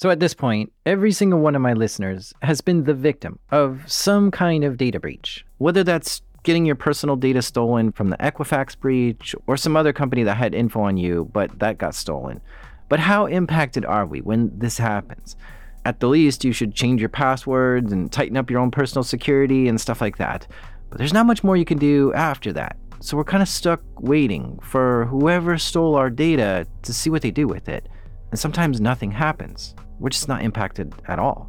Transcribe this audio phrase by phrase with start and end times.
[0.00, 3.82] So at this point, every single one of my listeners has been the victim of
[3.86, 8.78] some kind of data breach, whether that's getting your personal data stolen from the Equifax
[8.78, 12.40] breach or some other company that had info on you, but that got stolen.
[12.88, 15.36] But how impacted are we when this happens?
[15.84, 19.68] At the least, you should change your passwords and tighten up your own personal security
[19.68, 20.46] and stuff like that.
[20.88, 22.78] But there's not much more you can do after that.
[23.00, 27.30] So we're kind of stuck waiting for whoever stole our data to see what they
[27.30, 27.86] do with it.
[28.30, 29.74] And sometimes nothing happens.
[30.00, 31.48] We're just not impacted at all.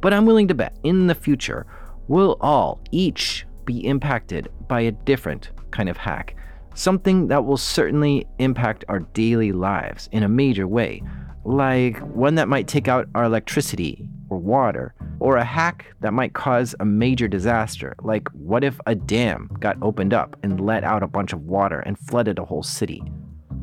[0.00, 1.66] But I'm willing to bet in the future,
[2.08, 6.36] we'll all, each, be impacted by a different kind of hack.
[6.74, 11.02] Something that will certainly impact our daily lives in a major way,
[11.44, 16.32] like one that might take out our electricity or water, or a hack that might
[16.32, 21.02] cause a major disaster, like what if a dam got opened up and let out
[21.02, 23.02] a bunch of water and flooded a whole city?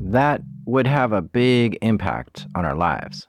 [0.01, 3.27] That would have a big impact on our lives.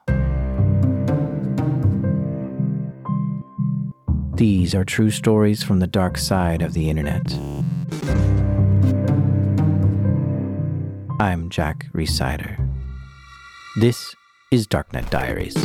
[4.39, 7.27] These are true stories from the dark side of the internet.
[11.19, 12.57] I'm Jack Rhysider.
[13.81, 14.15] This
[14.53, 15.57] is Darknet Diaries.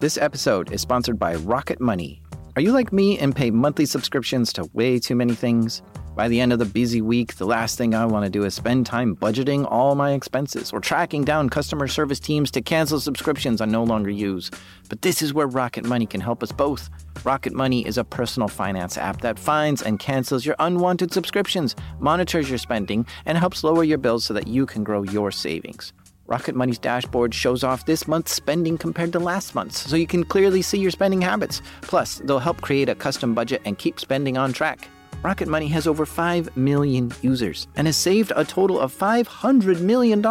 [0.00, 2.21] This episode is sponsored by Rocket Money.
[2.54, 5.80] Are you like me and pay monthly subscriptions to way too many things?
[6.14, 8.52] By the end of the busy week, the last thing I want to do is
[8.52, 13.62] spend time budgeting all my expenses or tracking down customer service teams to cancel subscriptions
[13.62, 14.50] I no longer use.
[14.90, 16.90] But this is where Rocket Money can help us both.
[17.24, 22.50] Rocket Money is a personal finance app that finds and cancels your unwanted subscriptions, monitors
[22.50, 25.94] your spending, and helps lower your bills so that you can grow your savings.
[26.26, 30.24] Rocket Money's dashboard shows off this month's spending compared to last month's, so you can
[30.24, 31.60] clearly see your spending habits.
[31.82, 34.88] Plus, they'll help create a custom budget and keep spending on track.
[35.22, 40.24] Rocket Money has over 5 million users and has saved a total of $500 million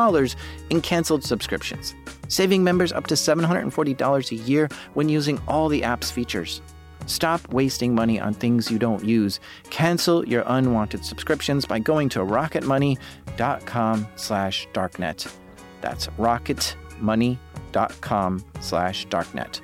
[0.69, 1.95] in canceled subscriptions,
[2.27, 6.61] saving members up to $740 a year when using all the app's features.
[7.05, 9.39] Stop wasting money on things you don't use.
[9.69, 15.40] Cancel your unwanted subscriptions by going to rocketmoney.com slash darknet.
[15.81, 19.59] That's rocketmoney.com slash darknet.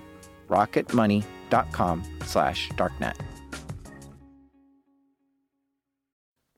[0.50, 3.16] rocketmoney.com slash darknet.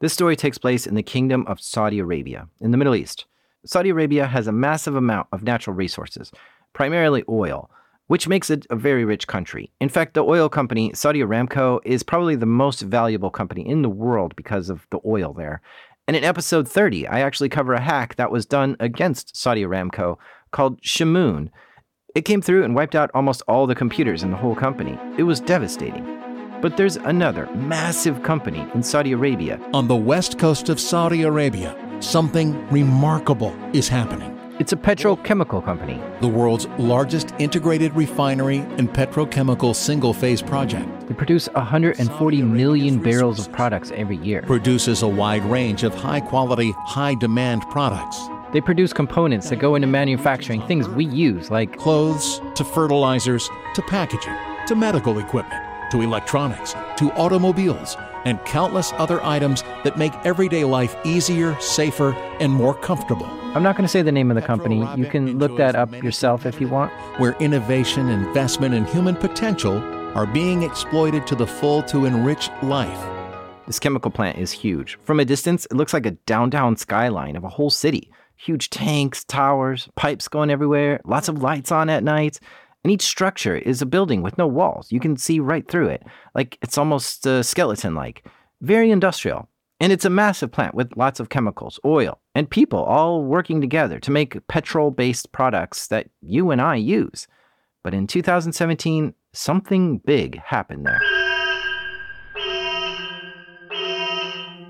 [0.02, 3.26] This story takes place in the Kingdom of Saudi Arabia, in the Middle East.
[3.66, 6.32] Saudi Arabia has a massive amount of natural resources,
[6.72, 7.70] primarily oil,
[8.08, 9.74] which makes it a very rich country.
[9.82, 13.90] In fact, the oil company, Saudi Aramco, is probably the most valuable company in the
[13.90, 15.62] world because of the oil there.
[16.10, 20.18] And in episode 30, I actually cover a hack that was done against Saudi Aramco
[20.52, 21.50] called Shamoon.
[22.16, 24.98] It came through and wiped out almost all the computers in the whole company.
[25.20, 26.04] It was devastating.
[26.64, 29.62] But there's another massive company in Saudi Arabia.
[29.72, 34.39] On the west coast of Saudi Arabia, something remarkable is happening.
[34.60, 36.02] It's a petrochemical company.
[36.20, 41.08] The world's largest integrated refinery and petrochemical single phase project.
[41.08, 44.42] They produce 140 million barrels of products every year.
[44.42, 48.20] Produces a wide range of high quality, high demand products.
[48.52, 53.82] They produce components that go into manufacturing things we use, like clothes, to fertilizers, to
[53.84, 54.36] packaging,
[54.68, 60.96] to medical equipment, to electronics, to automobiles, and countless other items that make everyday life
[61.04, 63.26] easier, safer, and more comfortable.
[63.56, 64.88] I'm not going to say the name of the company.
[64.96, 66.92] You can look that up yourself if you want.
[67.20, 69.78] Where innovation, investment, and human potential
[70.16, 73.00] are being exploited to the full to enrich life.
[73.66, 74.98] This chemical plant is huge.
[75.04, 78.12] From a distance, it looks like a downtown skyline of a whole city.
[78.36, 82.40] Huge tanks, towers, pipes going everywhere, lots of lights on at night.
[82.84, 84.92] And each structure is a building with no walls.
[84.92, 86.04] You can see right through it.
[86.34, 88.26] Like it's almost uh, skeleton like.
[88.62, 89.50] Very industrial.
[89.82, 94.00] And it's a massive plant with lots of chemicals, oil, and people all working together
[94.00, 97.28] to make petrol based products that you and I use.
[97.84, 101.00] But in 2017, something big happened there.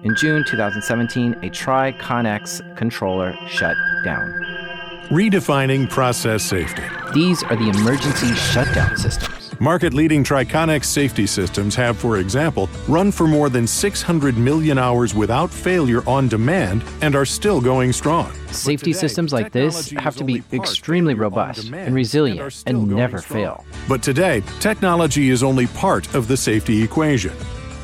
[0.04, 3.75] In June 2017, a Triconex controller shut
[4.06, 4.69] down.
[5.10, 6.84] Redefining process safety.
[7.16, 9.60] These are the emergency shutdown systems.
[9.60, 15.16] Market leading Triconex safety systems have, for example, run for more than 600 million hours
[15.16, 18.32] without failure on demand and are still going strong.
[18.52, 23.40] Safety today, systems like this have to be extremely robust and resilient and never strong.
[23.40, 23.66] fail.
[23.88, 27.34] But today, technology is only part of the safety equation.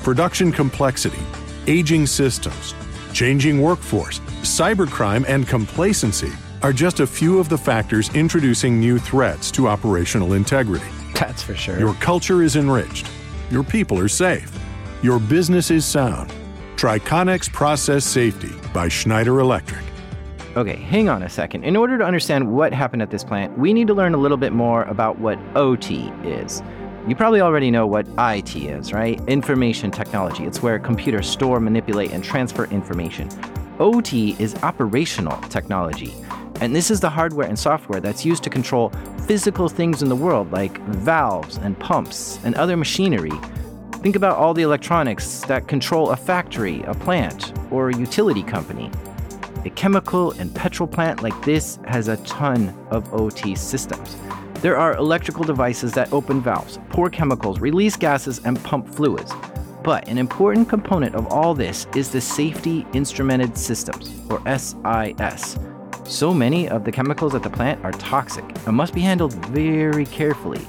[0.03, 1.23] Production complexity,
[1.65, 2.75] aging systems,
[3.13, 6.31] changing workforce, cybercrime, and complacency
[6.65, 10.87] are just a few of the factors introducing new threats to operational integrity.
[11.13, 11.77] That's for sure.
[11.77, 13.07] Your culture is enriched.
[13.51, 14.51] Your people are safe.
[15.03, 16.33] Your business is sound.
[16.75, 19.83] Triconex Process Safety by Schneider Electric.
[20.55, 21.63] Okay, hang on a second.
[21.65, 24.35] In order to understand what happened at this plant, we need to learn a little
[24.35, 26.63] bit more about what OT is.
[27.07, 29.21] You probably already know what IT is, right?
[29.27, 30.45] Information technology.
[30.45, 33.29] It's where computers store, manipulate, and transfer information.
[33.77, 36.11] OT is operational technology.
[36.61, 38.89] And this is the hardware and software that's used to control
[39.27, 43.33] physical things in the world like valves and pumps and other machinery.
[44.01, 48.91] Think about all the electronics that control a factory, a plant, or a utility company.
[49.65, 54.15] A chemical and petrol plant like this has a ton of OT systems.
[54.61, 59.33] There are electrical devices that open valves, pour chemicals, release gases, and pump fluids.
[59.83, 65.57] But an important component of all this is the Safety Instrumented Systems, or SIS.
[66.07, 70.05] So many of the chemicals at the plant are toxic and must be handled very
[70.05, 70.61] carefully.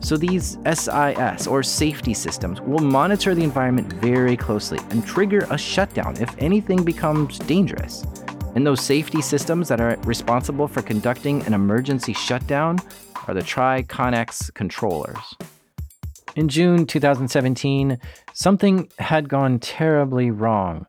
[0.00, 5.56] So these SIS or safety systems will monitor the environment very closely and trigger a
[5.56, 8.04] shutdown if anything becomes dangerous.
[8.56, 12.80] And those safety systems that are responsible for conducting an emergency shutdown
[13.28, 15.36] are the Triconex controllers.
[16.34, 17.96] In June 2017,
[18.32, 20.86] something had gone terribly wrong.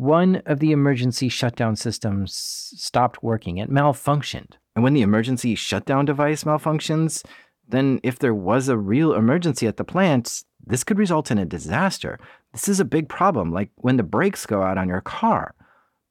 [0.00, 3.58] One of the emergency shutdown systems stopped working.
[3.58, 4.52] It malfunctioned.
[4.74, 7.22] And when the emergency shutdown device malfunctions,
[7.68, 11.44] then if there was a real emergency at the plant, this could result in a
[11.44, 12.18] disaster.
[12.54, 15.54] This is a big problem, like when the brakes go out on your car.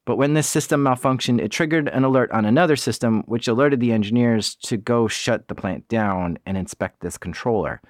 [0.05, 3.91] But when this system malfunctioned, it triggered an alert on another system, which alerted the
[3.91, 7.81] engineers to go shut the plant down and inspect this controller.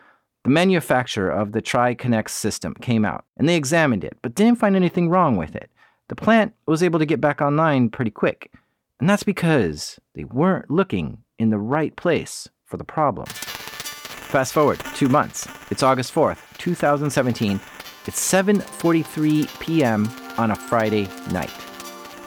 [0.46, 4.78] The manufacturer of the Triconex system came out and they examined it, but didn't find
[4.78, 5.70] anything wrong with it.
[6.10, 8.52] The plant was able to get back online pretty quick,
[9.00, 13.28] and that's because they weren't looking in the right place for the problem.
[13.28, 15.48] Fast forward two months.
[15.70, 17.60] It's August 4th, 2017.
[18.08, 20.10] It's 7:43 p.m.
[20.40, 21.54] on a Friday night.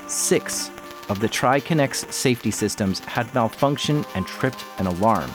[0.06, 0.70] Six
[1.08, 5.28] of the Triconex safety systems had malfunctioned and tripped an alarm.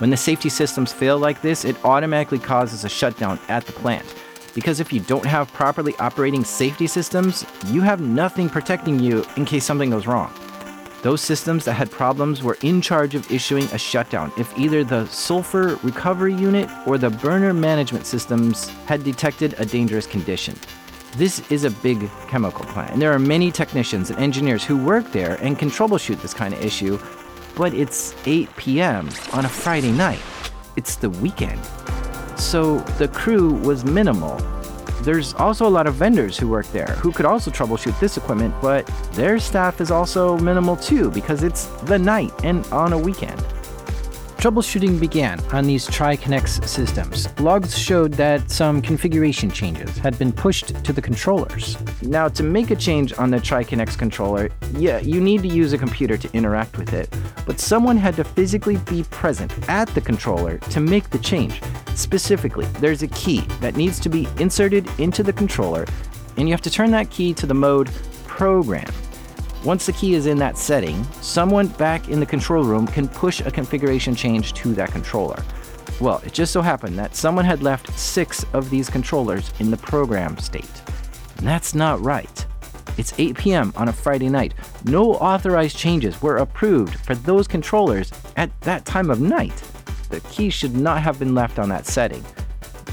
[0.00, 4.04] When the safety systems fail like this, it automatically causes a shutdown at the plant.
[4.56, 9.44] Because if you don't have properly operating safety systems, you have nothing protecting you in
[9.44, 10.32] case something goes wrong.
[11.02, 15.04] Those systems that had problems were in charge of issuing a shutdown if either the
[15.08, 20.56] sulfur recovery unit or the burner management systems had detected a dangerous condition.
[21.16, 25.12] This is a big chemical plant, and there are many technicians and engineers who work
[25.12, 26.98] there and can troubleshoot this kind of issue,
[27.56, 29.10] but it's 8 p.m.
[29.34, 30.22] on a Friday night.
[30.76, 31.60] It's the weekend.
[32.36, 34.40] So the crew was minimal
[35.02, 38.52] there's also a lot of vendors who work there who could also troubleshoot this equipment,
[38.60, 43.40] but their staff is also minimal too because it's the night and on a weekend.
[44.46, 47.26] Troubleshooting began on these Triconex systems.
[47.40, 51.76] Logs showed that some configuration changes had been pushed to the controllers.
[52.02, 55.78] Now, to make a change on the Triconex controller, yeah, you need to use a
[55.78, 57.12] computer to interact with it,
[57.44, 61.60] but someone had to physically be present at the controller to make the change.
[61.96, 65.86] Specifically, there's a key that needs to be inserted into the controller,
[66.36, 67.90] and you have to turn that key to the mode
[68.28, 68.86] Program.
[69.66, 73.40] Once the key is in that setting, someone back in the control room can push
[73.40, 75.42] a configuration change to that controller.
[76.00, 79.76] Well, it just so happened that someone had left six of these controllers in the
[79.76, 80.82] program state.
[81.38, 82.46] And that's not right.
[82.96, 83.72] It's 8 p.m.
[83.76, 84.54] on a Friday night.
[84.84, 89.62] No authorized changes were approved for those controllers at that time of night
[90.08, 92.24] the key should not have been left on that setting.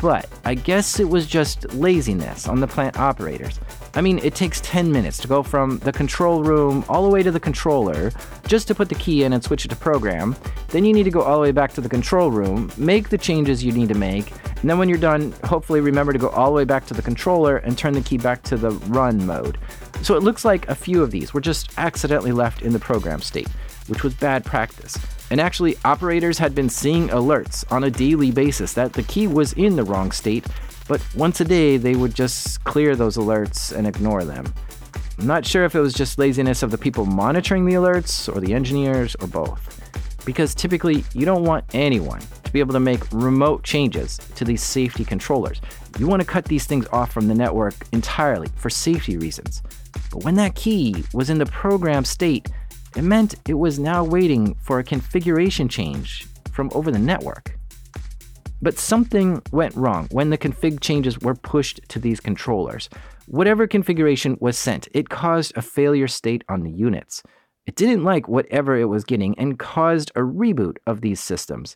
[0.02, 3.60] But I guess it was just laziness on the plant operators.
[3.96, 7.22] I mean, it takes 10 minutes to go from the control room all the way
[7.22, 8.12] to the controller
[8.48, 10.36] just to put the key in and switch it to program.
[10.70, 13.18] Then you need to go all the way back to the control room, make the
[13.18, 14.32] changes you need to make,
[14.64, 17.02] and then when you're done, hopefully remember to go all the way back to the
[17.02, 19.58] controller and turn the key back to the run mode.
[20.02, 23.20] So it looks like a few of these were just accidentally left in the program
[23.20, 23.50] state,
[23.88, 24.98] which was bad practice.
[25.30, 29.52] And actually, operators had been seeing alerts on a daily basis that the key was
[29.54, 30.46] in the wrong state,
[30.94, 34.46] but once a day they would just clear those alerts and ignore them.
[35.18, 38.40] I'm not sure if it was just laziness of the people monitoring the alerts or
[38.40, 39.82] the engineers or both.
[40.24, 44.62] Because typically, you don't want anyone to be able to make remote changes to these
[44.62, 45.62] safety controllers.
[45.98, 49.64] You want to cut these things off from the network entirely for safety reasons.
[50.12, 52.50] But when that key was in the program state,
[52.96, 57.58] it meant it was now waiting for a configuration change from over the network.
[58.64, 62.88] But something went wrong when the config changes were pushed to these controllers.
[63.26, 67.22] Whatever configuration was sent, it caused a failure state on the units.
[67.66, 71.76] It didn't like whatever it was getting and caused a reboot of these systems.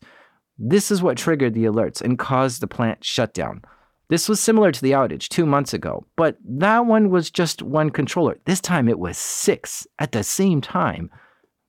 [0.58, 3.64] This is what triggered the alerts and caused the plant shutdown.
[4.10, 7.90] This was similar to the outage two months ago, but that one was just one
[7.90, 8.38] controller.
[8.46, 11.10] This time it was six at the same time.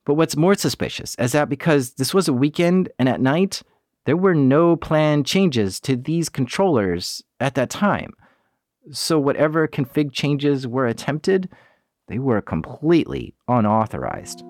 [0.06, 3.62] But what's more suspicious is that because this was a weekend and at night,
[4.08, 8.14] there were no planned changes to these controllers at that time.
[8.90, 11.50] So, whatever config changes were attempted,
[12.06, 14.42] they were completely unauthorized.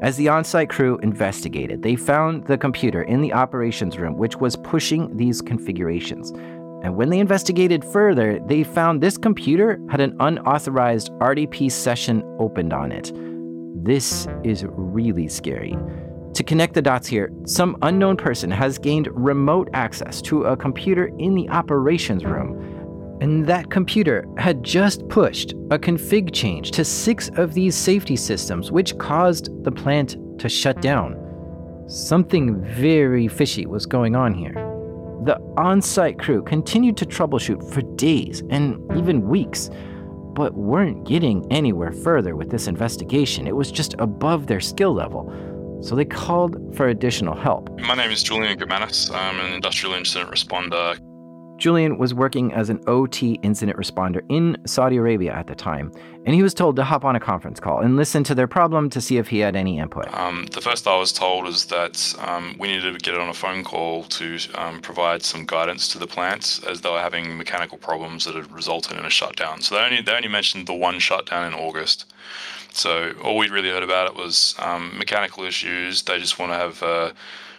[0.00, 4.36] As the on site crew investigated, they found the computer in the operations room which
[4.36, 6.30] was pushing these configurations.
[6.84, 12.72] And when they investigated further, they found this computer had an unauthorized RDP session opened
[12.72, 13.10] on it.
[13.84, 15.76] This is really scary.
[16.34, 21.12] To connect the dots here, some unknown person has gained remote access to a computer
[21.20, 23.18] in the operations room.
[23.20, 28.72] And that computer had just pushed a config change to six of these safety systems,
[28.72, 31.16] which caused the plant to shut down.
[31.86, 34.54] Something very fishy was going on here.
[35.24, 39.70] The on site crew continued to troubleshoot for days and even weeks,
[40.34, 43.46] but weren't getting anywhere further with this investigation.
[43.46, 45.32] It was just above their skill level
[45.84, 47.68] so they called for additional help.
[47.80, 49.14] My name is Julian Gutmanis.
[49.14, 50.98] I'm an industrial incident responder.
[51.56, 55.92] Julian was working as an OT incident responder in Saudi Arabia at the time,
[56.26, 58.90] and he was told to hop on a conference call and listen to their problem
[58.90, 60.12] to see if he had any input.
[60.14, 63.34] Um, the first I was told is that um, we needed to get on a
[63.34, 67.78] phone call to um, provide some guidance to the plants as they were having mechanical
[67.78, 69.60] problems that had resulted in a shutdown.
[69.60, 72.06] So they only they only mentioned the one shutdown in August.
[72.74, 76.02] So all we'd really heard about it was um, mechanical issues.
[76.02, 77.14] They just want to have a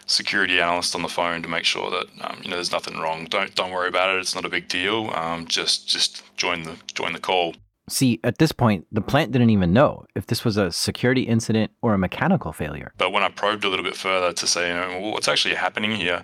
[0.05, 3.25] security analyst on the phone to make sure that um, you know there's nothing wrong.
[3.25, 4.19] Don't don't worry about it.
[4.19, 5.09] It's not a big deal.
[5.13, 7.55] Um, just just join the join the call.
[7.87, 11.71] See, at this point, the plant didn't even know if this was a security incident
[11.83, 12.91] or a mechanical failure.
[12.97, 15.53] But when I probed a little bit further to say, you know, well, what's actually
[15.53, 16.23] happening here,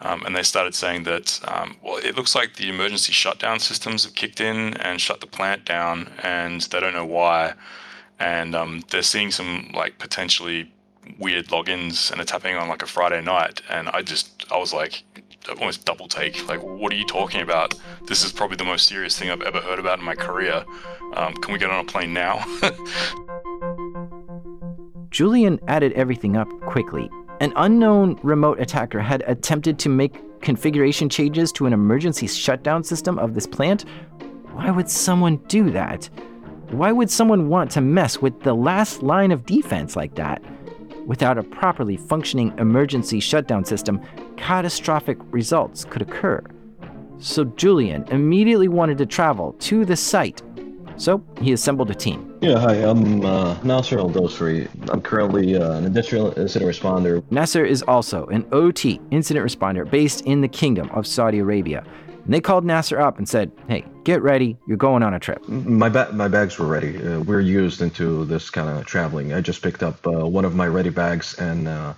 [0.00, 4.04] um, and they started saying that, um, well, it looks like the emergency shutdown systems
[4.04, 7.52] have kicked in and shut the plant down, and they don't know why
[8.24, 10.72] and um, they're seeing some like potentially
[11.18, 13.60] weird logins and it's happening on like a Friday night.
[13.68, 15.04] And I just, I was like,
[15.60, 16.48] almost double take.
[16.48, 17.74] Like, what are you talking about?
[18.06, 20.64] This is probably the most serious thing I've ever heard about in my career.
[21.12, 22.42] Um, can we get on a plane now?
[25.10, 27.10] Julian added everything up quickly.
[27.40, 33.18] An unknown remote attacker had attempted to make configuration changes to an emergency shutdown system
[33.18, 33.84] of this plant.
[34.52, 36.08] Why would someone do that?
[36.74, 40.42] Why would someone want to mess with the last line of defense like that?
[41.06, 44.00] Without a properly functioning emergency shutdown system,
[44.36, 46.42] catastrophic results could occur.
[47.18, 50.42] So Julian immediately wanted to travel to the site.
[50.96, 52.36] So he assembled a team.
[52.40, 54.68] Yeah, hi, I'm uh, Nasser Al Dosri.
[54.90, 57.22] I'm currently uh, an industrial incident responder.
[57.30, 61.84] Nasser is also an OT incident responder based in the Kingdom of Saudi Arabia.
[62.24, 64.56] And they called Nasser up and said, "Hey, get ready.
[64.66, 66.96] You're going on a trip." My ba- my bags were ready.
[66.96, 69.34] Uh, we're used into this kind of traveling.
[69.34, 71.92] I just picked up uh, one of my ready bags and uh,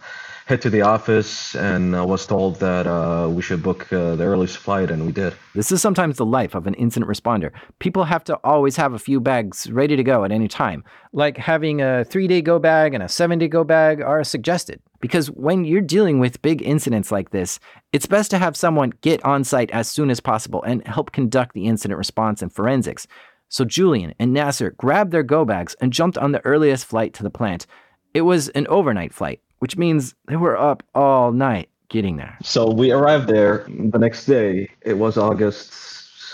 [0.46, 4.24] head to the office and uh, was told that uh, we should book uh, the
[4.24, 5.34] earliest flight, and we did.
[5.54, 7.50] This is sometimes the life of an incident responder.
[7.78, 10.84] People have to always have a few bags ready to go at any time.
[11.12, 14.80] Like having a three day go bag and a seven day go bag are suggested.
[15.00, 17.58] Because when you're dealing with big incidents like this,
[17.92, 21.54] it's best to have someone get on site as soon as possible and help conduct
[21.54, 23.06] the incident response and forensics.
[23.48, 27.22] So Julian and Nasser grabbed their go bags and jumped on the earliest flight to
[27.22, 27.66] the plant.
[28.14, 32.36] It was an overnight flight, which means they were up all night getting there.
[32.42, 34.70] So we arrived there the next day.
[34.82, 35.72] It was August,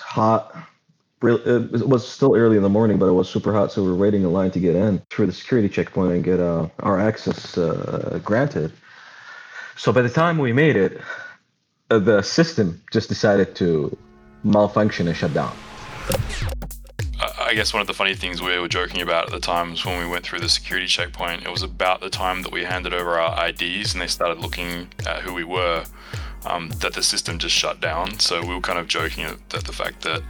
[0.01, 0.57] hot.
[1.23, 3.97] It was still early in the morning, but it was super hot, so we were
[3.97, 7.57] waiting in line to get in through the security checkpoint and get uh, our access
[7.57, 8.73] uh, granted.
[9.77, 11.01] So by the time we made it,
[11.91, 13.97] uh, the system just decided to
[14.45, 15.57] malfunction and shut down.
[17.39, 19.99] I guess one of the funny things we were joking about at the times when
[19.99, 23.21] we went through the security checkpoint, it was about the time that we handed over
[23.21, 25.85] our IDs and they started looking at who we were,
[26.47, 28.19] um, that the system just shut down.
[28.19, 30.23] So we were kind of joking at, at the fact that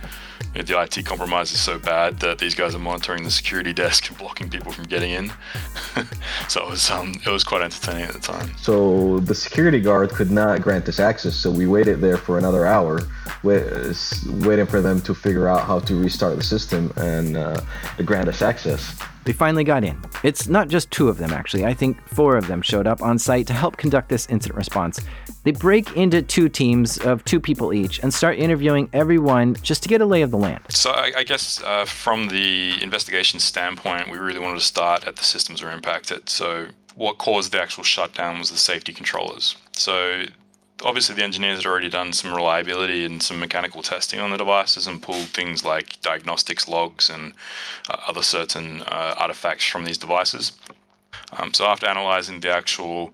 [0.55, 3.73] you know, the IT compromise is so bad that these guys are monitoring the security
[3.83, 5.33] desk and blocking people from getting in.
[6.49, 8.51] so it was um, it was quite entertaining at the time.
[8.59, 12.67] So the security guard could not grant us access, so we waited there for another
[12.67, 13.01] hour
[13.43, 17.61] waiting for them to figure out how to restart the system and uh,
[18.05, 18.97] grant us access.
[19.25, 20.01] They finally got in.
[20.25, 21.65] It's not just two of them, actually.
[21.65, 25.01] I think four of them showed up on site to help conduct this incident response.
[25.45, 29.89] They break into two teams of two people each and start interviewing everyone just to
[29.89, 30.61] get a lay of the land?
[30.69, 35.17] So I, I guess uh, from the investigation standpoint, we really wanted to start at
[35.17, 36.29] the systems that were impacted.
[36.29, 39.57] So what caused the actual shutdown was the safety controllers.
[39.73, 40.27] So
[40.85, 44.87] obviously the engineers had already done some reliability and some mechanical testing on the devices
[44.87, 47.33] and pulled things like diagnostics logs and
[47.91, 50.53] uh, other certain uh, artifacts from these devices.
[51.37, 53.13] Um, so after analyzing the actual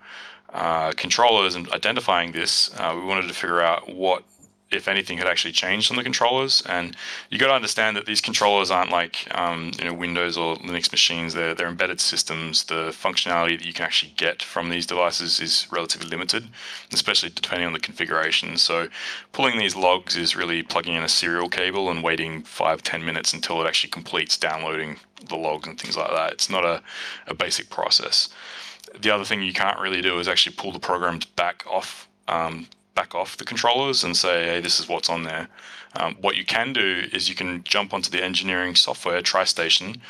[0.58, 4.24] uh, controllers and identifying this, uh, we wanted to figure out what
[4.70, 6.62] if anything had actually changed on the controllers.
[6.66, 6.96] And
[7.30, 10.90] you got to understand that these controllers aren't like um, you know Windows or Linux
[10.90, 11.32] machines.
[11.32, 12.64] They're they're embedded systems.
[12.64, 16.48] The functionality that you can actually get from these devices is relatively limited,
[16.92, 18.56] especially depending on the configuration.
[18.56, 18.88] So
[19.32, 23.32] pulling these logs is really plugging in a serial cable and waiting five ten minutes
[23.32, 24.98] until it actually completes downloading
[25.28, 26.32] the logs and things like that.
[26.32, 26.82] It's not a,
[27.26, 28.28] a basic process.
[29.00, 32.68] The other thing you can't really do is actually pull the programs back off um,
[32.94, 35.48] back off the controllers and say, hey, this is what's on there.
[35.94, 40.00] Um, what you can do is you can jump onto the engineering software TriStation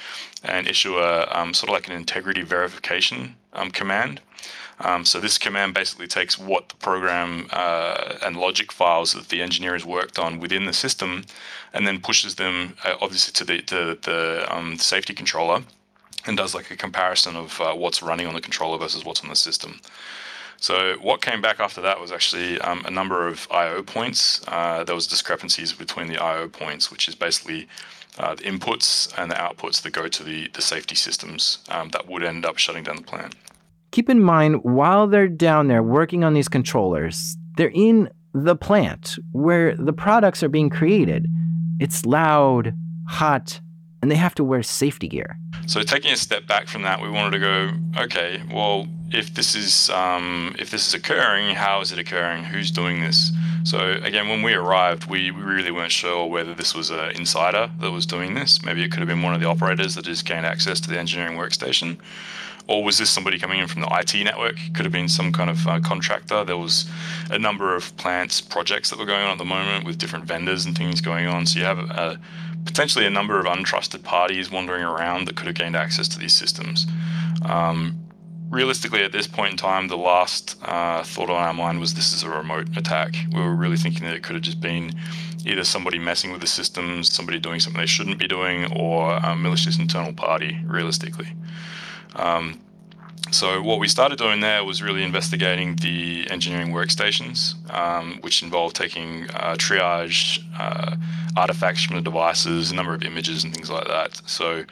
[0.43, 4.21] and issue a um, sort of like an integrity verification um, command.
[4.81, 9.43] Um, so this command basically takes what the program uh, and logic files that the
[9.43, 11.25] engineer has worked on within the system,
[11.73, 15.65] and then pushes them uh, obviously to the to the um, safety controller,
[16.29, 19.29] and does like a comparison of uh, what's running on the controller versus what's on
[19.29, 19.81] the system.
[20.61, 24.43] So what came back after that was actually um, a number of I/O points.
[24.49, 27.69] Uh, there was discrepancies between the I/O points, which is basically
[28.19, 32.09] uh, the inputs and the outputs that go to the the safety systems um, that
[32.09, 33.35] would end up shutting down the plant.
[33.91, 39.17] Keep in mind, while they're down there working on these controllers, they're in the plant
[39.33, 41.27] where the products are being created.
[41.81, 42.75] It's loud,
[43.07, 43.61] hot,
[44.01, 45.39] and they have to wear safety gear.
[45.67, 49.55] So taking a step back from that, we wanted to go, okay, well, if this
[49.55, 52.45] is um, if this is occurring, how is it occurring?
[52.45, 53.33] Who's doing this?
[53.65, 57.71] So again, when we arrived, we, we really weren't sure whether this was an insider
[57.81, 58.63] that was doing this.
[58.65, 60.99] Maybe it could have been one of the operators that just gained access to the
[60.99, 61.99] engineering workstation,
[62.67, 64.57] or was this somebody coming in from the IT network?
[64.75, 66.45] Could have been some kind of uh, contractor.
[66.45, 66.89] There was
[67.31, 70.67] a number of plants projects that were going on at the moment with different vendors
[70.67, 71.47] and things going on.
[71.47, 72.19] So you have a,
[72.65, 76.35] potentially a number of untrusted parties wandering around that could have gained access to these
[76.35, 76.87] systems.
[77.43, 77.99] Um,
[78.51, 82.13] realistically, at this point in time, the last uh, thought on our mind was this
[82.13, 83.17] is a remote attack.
[83.33, 84.95] We were really thinking that it could have just been
[85.45, 89.37] either somebody messing with the systems, somebody doing something they shouldn't be doing, or a
[89.37, 91.33] malicious internal party, realistically.
[92.17, 92.61] Um,
[93.31, 98.77] so what we started doing there was really investigating the engineering workstations, um, which involved
[98.77, 100.97] taking uh, triage uh,
[101.37, 104.21] artifacts from the devices, a number of images and things like that.
[104.27, 104.65] So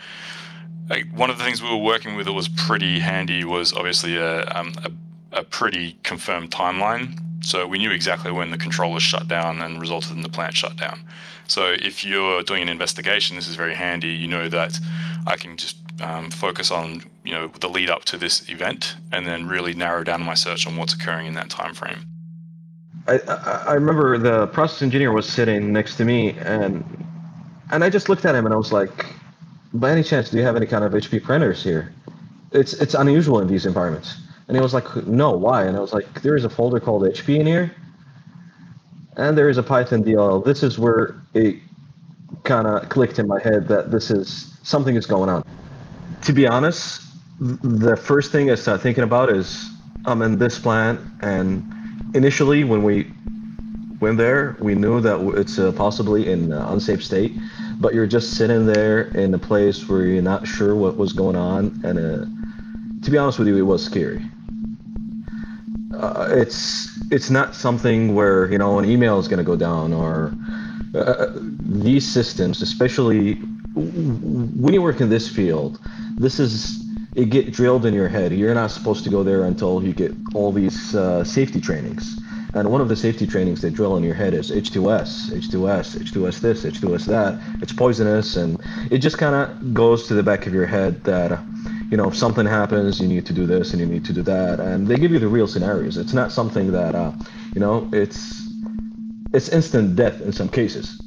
[1.15, 4.45] one of the things we were working with that was pretty handy was obviously a,
[4.47, 7.19] um, a, a pretty confirmed timeline.
[7.45, 11.01] So we knew exactly when the controller shut down and resulted in the plant shutdown.
[11.49, 14.09] So if you're doing an investigation, this is very handy.
[14.09, 14.79] You know that
[15.27, 19.27] I can just um, focus on you know the lead up to this event, and
[19.27, 22.07] then really narrow down my search on what's occurring in that time frame.
[23.09, 23.19] I,
[23.69, 26.85] I, remember the process engineer was sitting next to me, and
[27.71, 29.07] and I just looked at him and I was like,
[29.75, 31.93] by any chance, do you have any kind of HP printers here?
[32.53, 34.17] It's it's unusual in these environments.
[34.49, 35.65] And he was like, no, why?
[35.65, 37.75] And I was like, there is a folder called HP in here,
[39.17, 40.45] and there is a Python DLL.
[40.45, 41.57] This is where it
[42.45, 45.45] kind of clicked in my head that this is something is going on.
[46.23, 47.03] To be honest,
[47.41, 49.71] the first thing I start thinking about is
[50.07, 51.65] I'm in this plant, and
[52.15, 53.11] initially when we
[54.01, 57.33] went there, we knew that it's uh, possibly in uh, unsafe state
[57.79, 61.37] but you're just sitting there in a place where you're not sure what was going
[61.37, 64.25] on, and uh, to be honest with you, it was scary.
[65.95, 69.93] Uh, it's it's not something where you know an email is going to go down
[69.93, 70.33] or
[70.95, 73.41] uh, these systems, especially
[73.77, 75.79] when you work in this field,
[76.17, 76.83] this is
[77.15, 78.33] it get drilled in your head.
[78.33, 82.19] You're not supposed to go there until you get all these uh, safety trainings.
[82.55, 86.41] And one of the safety trainings they drill in your head is H2S, H2S, H2S
[86.41, 87.39] this, H2S that.
[87.63, 88.59] It's poisonous, and
[88.91, 91.39] it just kind of goes to the back of your head that,
[91.91, 94.23] you know, if something happens, you need to do this and you need to do
[94.23, 94.61] that.
[94.61, 95.99] And they give you the real scenarios.
[95.99, 97.13] It's not something that, uh,
[97.55, 98.43] you know, it's
[99.35, 100.99] it's instant death in some cases.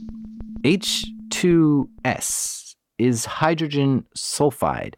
[0.64, 2.59] H2S
[3.00, 4.94] is hydrogen sulfide.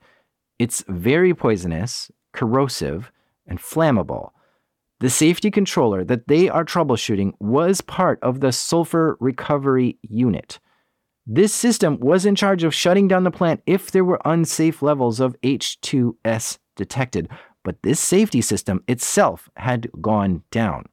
[0.59, 3.11] It's very poisonous, corrosive,
[3.47, 4.31] and flammable.
[4.99, 10.59] The safety controller that they are troubleshooting was part of the sulfur recovery unit.
[11.25, 15.19] This system was in charge of shutting down the plant if there were unsafe levels
[15.19, 17.29] of H2S detected,
[17.63, 20.85] but this safety system itself had gone down.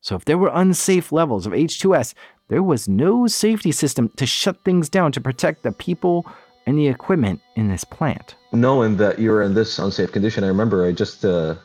[0.00, 2.12] So if there were unsafe levels of H2S,
[2.48, 6.26] there was no safety system to shut things down to protect the people
[6.66, 8.36] and the equipment in this plant.
[8.52, 11.56] Knowing that you were in this unsafe condition, I remember I just uh,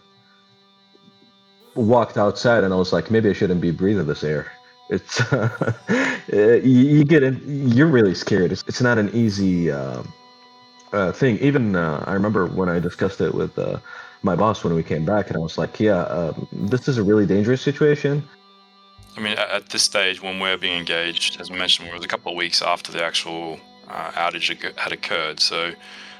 [1.76, 4.52] walked outside and I was like, maybe I shouldn't be breathing this air.
[4.90, 8.52] It's uh, you, get in, you're really scared.
[8.52, 10.04] It's, it's not an easy uh,
[10.94, 11.38] uh, thing.
[11.40, 13.80] Even uh, I remember when I discussed it with uh,
[14.24, 17.04] my boss when we came back, and I was like, yeah, um, this is a
[17.04, 18.28] really dangerous situation.
[19.18, 22.08] I mean, at this stage, when we're being engaged, as we mentioned, it was a
[22.08, 25.40] couple of weeks after the actual uh, outage had occurred.
[25.40, 25.72] So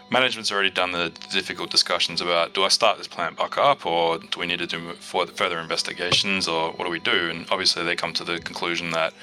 [0.10, 4.18] management's already done the difficult discussions about do I start this plant back up or
[4.18, 7.30] do we need to do further investigations or what do we do?
[7.30, 9.14] And obviously, they come to the conclusion that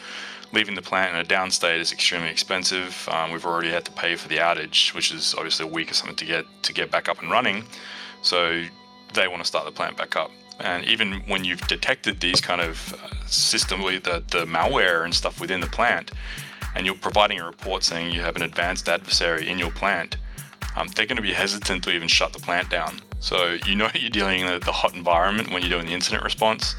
[0.53, 3.09] leaving the plant in a down state is extremely expensive.
[3.11, 5.95] Um, we've already had to pay for the outage, which is obviously a week or
[5.95, 7.65] something to get to get back up and running.
[8.23, 8.65] So
[9.15, 10.31] they want to start the plant back up.
[10.61, 15.41] And even when you've detected these kind of uh, system, the, the malware and stuff
[15.41, 16.13] within the plant,
[16.75, 20.17] and you're providing a report saying you have an advanced adversary in your plant,
[20.77, 23.01] um, they're going to be hesitant to even shut the plant down.
[23.21, 26.75] So you know you're dealing in the hot environment when you're doing the incident response.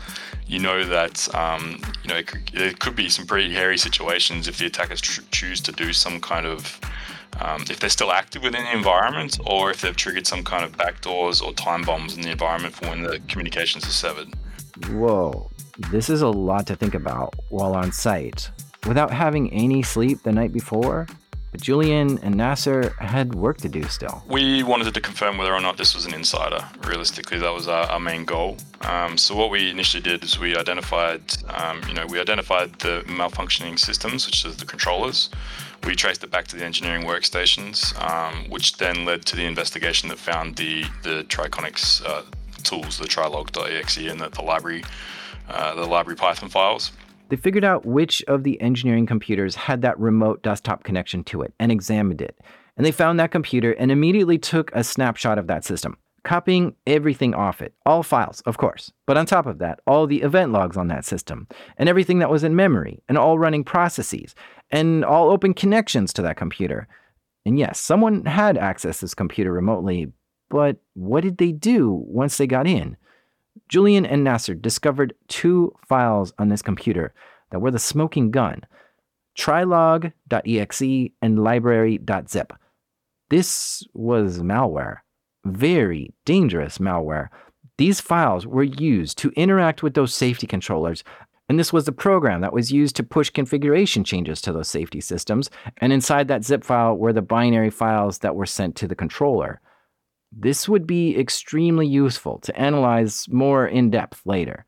[0.46, 4.48] You know that um, you know it could, there could be some pretty hairy situations
[4.48, 6.80] if the attackers tr- choose to do some kind of
[7.40, 10.78] um, if they're still active within the environment or if they've triggered some kind of
[10.78, 14.28] backdoors or time bombs in the environment for when the communications are severed.
[14.90, 15.50] Whoa,
[15.92, 18.50] this is a lot to think about while on site.
[18.88, 21.08] Without having any sleep the night before,
[21.52, 24.24] but Julian and Nasser had work to do still.
[24.28, 26.66] We wanted to confirm whether or not this was an insider.
[26.86, 28.58] Realistically, that was our, our main goal.
[28.82, 33.04] Um, so what we initially did is we identified, um, you know, we identified the
[33.08, 35.30] malfunctioning systems, which is the controllers.
[35.84, 40.10] We traced it back to the engineering workstations, um, which then led to the investigation
[40.10, 42.24] that found the the Triconex uh,
[42.64, 44.84] tools, the trilog.exe, and the, the library,
[45.48, 46.92] uh, the library Python files.
[47.30, 51.54] They figured out which of the engineering computers had that remote desktop connection to it
[51.60, 52.40] and examined it.
[52.78, 57.34] And they found that computer and immediately took a snapshot of that system, copying everything
[57.34, 57.74] off it.
[57.86, 58.92] All files, of course.
[59.06, 62.30] But on top of that, all the event logs on that system, and everything that
[62.30, 64.36] was in memory, and all running processes,
[64.70, 66.88] and all open connections to that computer.
[67.46, 70.12] And yes, someone had accessed this computer remotely,
[70.50, 72.96] but what did they do once they got in?
[73.70, 77.14] Julian and Nasser discovered two files on this computer
[77.52, 78.64] that were the smoking gun
[79.38, 82.54] trilog.exe and library.zip.
[83.30, 84.98] This was malware,
[85.46, 87.28] very dangerous malware.
[87.78, 91.04] These files were used to interact with those safety controllers,
[91.50, 95.00] and this was the program that was used to push configuration changes to those safety
[95.00, 95.50] systems.
[95.78, 99.62] And inside that zip file were the binary files that were sent to the controller.
[100.32, 104.66] This would be extremely useful to analyze more in depth later.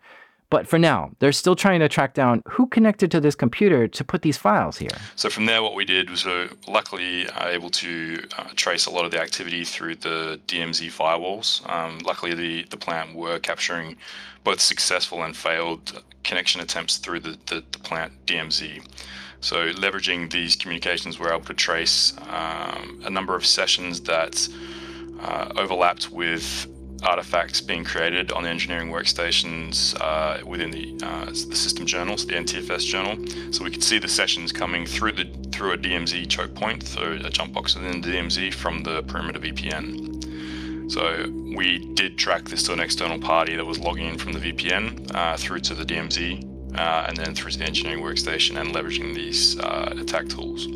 [0.50, 4.04] But for now, they're still trying to track down who connected to this computer to
[4.04, 4.90] put these files here.
[5.16, 8.90] So from there, what we did was uh, luckily uh, able to uh, trace a
[8.90, 11.70] lot of the activity through the DMZ firewalls.
[11.70, 13.96] Um, luckily, the, the plant were capturing
[14.44, 18.84] both successful and failed connection attempts through the, the, the plant DMZ.
[19.42, 24.48] So leveraging these communications, we're able to trace um, a number of sessions that
[25.22, 26.68] uh, overlapped with
[27.04, 32.34] artifacts being created on the engineering workstations uh, within the, uh, the system journals, the
[32.34, 33.18] NTFS journal.
[33.54, 37.22] So we could see the sessions coming through the through a DMZ choke point, through
[37.26, 40.92] a jump box within the DMZ from the perimeter VPN.
[40.92, 44.40] So we did track this to an external party that was logging in from the
[44.40, 48.74] VPN uh, through to the DMZ uh, and then through to the engineering workstation and
[48.74, 50.68] leveraging these uh, attack tools.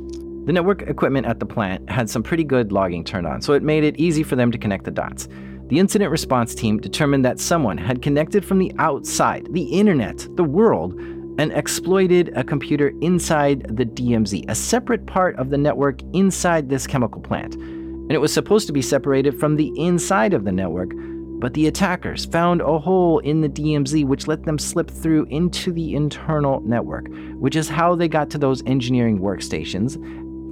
[0.46, 3.64] The network equipment at the plant had some pretty good logging turned on, so it
[3.64, 5.30] made it easy for them to connect the dots.
[5.68, 10.44] The incident response team determined that someone had connected from the outside, the internet, the
[10.44, 11.00] world,
[11.40, 16.88] and exploited a computer inside the DMZ, a separate part of the network inside this
[16.88, 17.56] chemical plant.
[17.56, 20.92] And it was supposed to be separated from the inside of the network,
[21.40, 25.72] but the attackers found a hole in the DMZ which let them slip through into
[25.72, 27.08] the internal network,
[27.40, 29.98] which is how they got to those engineering workstations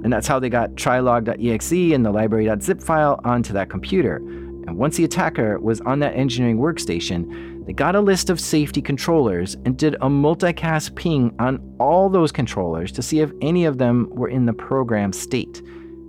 [0.02, 4.16] and that's how they got trilog.exe and the library.zip file onto that computer.
[4.16, 8.82] And once the attacker was on that engineering workstation, they got a list of safety
[8.82, 13.78] controllers and did a multicast ping on all those controllers to see if any of
[13.78, 15.62] them were in the program state.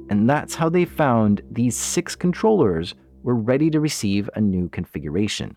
[0.09, 5.55] And that's how they found these six controllers were ready to receive a new configuration.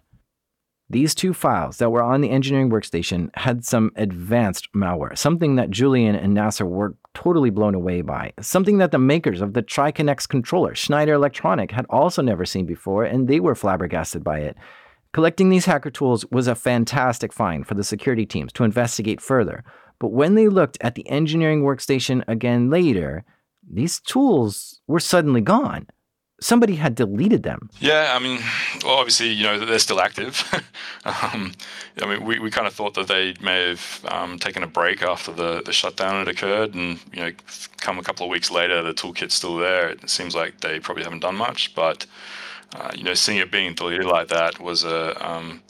[0.88, 5.70] These two files that were on the engineering workstation had some advanced malware, something that
[5.70, 10.28] Julian and Nasser were totally blown away by, something that the makers of the Triconex
[10.28, 14.56] controller, Schneider Electronic, had also never seen before, and they were flabbergasted by it.
[15.12, 19.64] Collecting these hacker tools was a fantastic find for the security teams to investigate further,
[19.98, 23.24] But when they looked at the engineering workstation again later,
[23.68, 25.86] these tools were suddenly gone
[26.40, 27.70] somebody had deleted them.
[27.78, 28.40] Yeah, I mean,
[28.84, 30.44] well, obviously, you know, they're still active.
[31.04, 31.52] um,
[32.00, 35.02] I mean, we, we kind of thought that they may have um, taken a break
[35.02, 37.32] after the, the shutdown had occurred, and you know,
[37.78, 39.88] come a couple of weeks later, the toolkit's still there.
[39.88, 42.06] It seems like they probably haven't done much, but
[42.74, 45.62] uh, you know, seeing it being deleted like that was a um,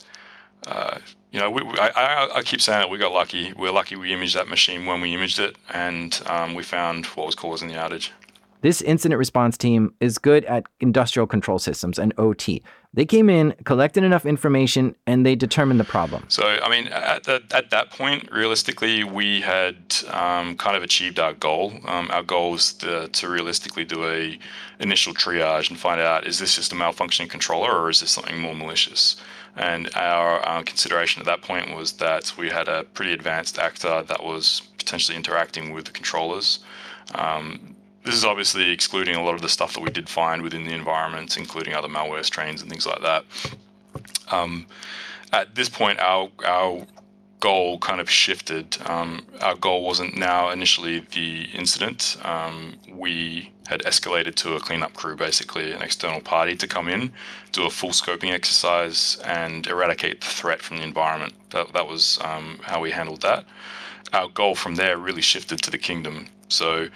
[0.65, 0.97] uh,
[1.31, 3.53] you know, we, I, I, keep saying that we got lucky.
[3.53, 7.25] We're lucky we imaged that machine when we imaged it, and um, we found what
[7.25, 8.09] was causing the outage.
[8.61, 12.63] This incident response team is good at industrial control systems and OT.
[12.93, 16.25] They came in, collected enough information, and they determined the problem.
[16.29, 19.75] So, I mean, at, the, at that point, realistically, we had
[20.09, 21.73] um, kind of achieved our goal.
[21.85, 24.39] Um, our goal was to, to, realistically do a
[24.79, 28.39] initial triage and find out is this just a malfunctioning controller or is this something
[28.39, 29.17] more malicious?
[29.55, 34.01] And our uh, consideration at that point was that we had a pretty advanced actor
[34.03, 36.59] that was potentially interacting with the controllers.
[37.13, 37.75] Um,
[38.07, 40.73] this is obviously excluding a lot of the stuff that we did find within the
[40.73, 43.25] environment, including other malware strains and things like that.
[44.31, 44.65] Um,
[45.33, 46.87] at this point, our our
[47.41, 48.77] goal kind of shifted.
[48.85, 52.15] Um, our goal wasn't now initially the incident.
[52.23, 57.11] Um, we had escalated to a cleanup crew, basically an external party, to come in,
[57.51, 61.33] do a full scoping exercise, and eradicate the threat from the environment.
[61.49, 63.43] That, that was um, how we handled that.
[64.13, 66.27] Our goal from there really shifted to the kingdom.
[66.47, 66.87] So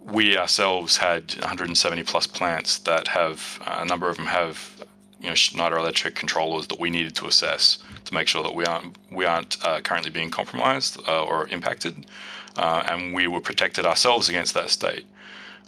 [0.00, 4.84] we ourselves had 170 plus plants that have a number of them have
[5.20, 8.64] you know Schneider Electric controllers that we needed to assess to make sure that we
[8.64, 12.06] aren't we aren't uh, currently being compromised uh, or impacted,
[12.56, 15.06] uh, and we were protected ourselves against that state.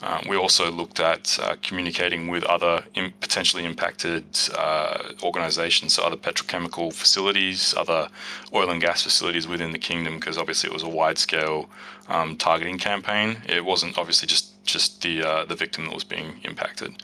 [0.03, 4.25] Um, we also looked at uh, communicating with other in potentially impacted
[4.57, 8.09] uh, organizations, so other petrochemical facilities, other
[8.55, 11.69] oil and gas facilities within the kingdom, because obviously it was a wide scale
[12.11, 13.39] um, targeting campaign.
[13.49, 17.03] It wasn't obviously just just the uh, the victim that was being impacted.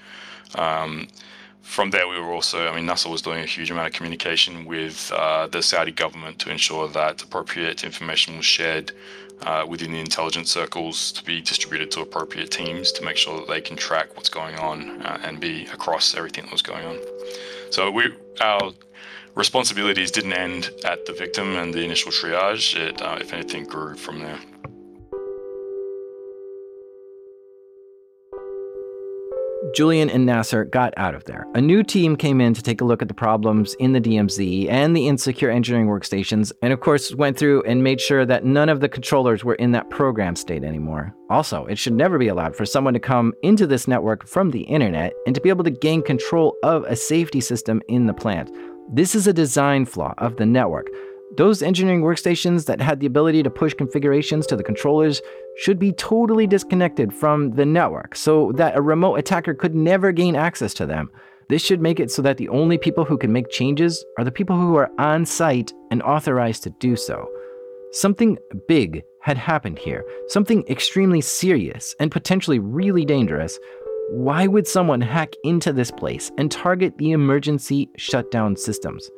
[0.54, 1.08] Um,
[1.62, 4.66] from there, we were also, I mean, Nasser was doing a huge amount of communication
[4.66, 8.92] with uh, the Saudi government to ensure that appropriate information was shared
[9.42, 13.48] uh, within the intelligence circles to be distributed to appropriate teams to make sure that
[13.48, 16.98] they can track what's going on uh, and be across everything that was going on.
[17.70, 18.72] So we, our
[19.34, 22.76] responsibilities didn't end at the victim and the initial triage.
[22.76, 24.38] It, uh, if anything, grew from there.
[29.74, 31.46] Julian and Nasser got out of there.
[31.54, 34.68] A new team came in to take a look at the problems in the DMZ
[34.70, 38.68] and the insecure engineering workstations, and of course, went through and made sure that none
[38.68, 41.14] of the controllers were in that program state anymore.
[41.30, 44.62] Also, it should never be allowed for someone to come into this network from the
[44.62, 48.50] internet and to be able to gain control of a safety system in the plant.
[48.92, 50.86] This is a design flaw of the network.
[51.34, 55.20] Those engineering workstations that had the ability to push configurations to the controllers
[55.58, 60.36] should be totally disconnected from the network so that a remote attacker could never gain
[60.36, 61.10] access to them.
[61.48, 64.32] This should make it so that the only people who can make changes are the
[64.32, 67.28] people who are on site and authorized to do so.
[67.92, 73.58] Something big had happened here, something extremely serious and potentially really dangerous.
[74.10, 79.10] Why would someone hack into this place and target the emergency shutdown systems?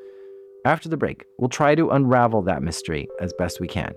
[0.65, 3.93] After the break, we'll try to unravel that mystery as best we can.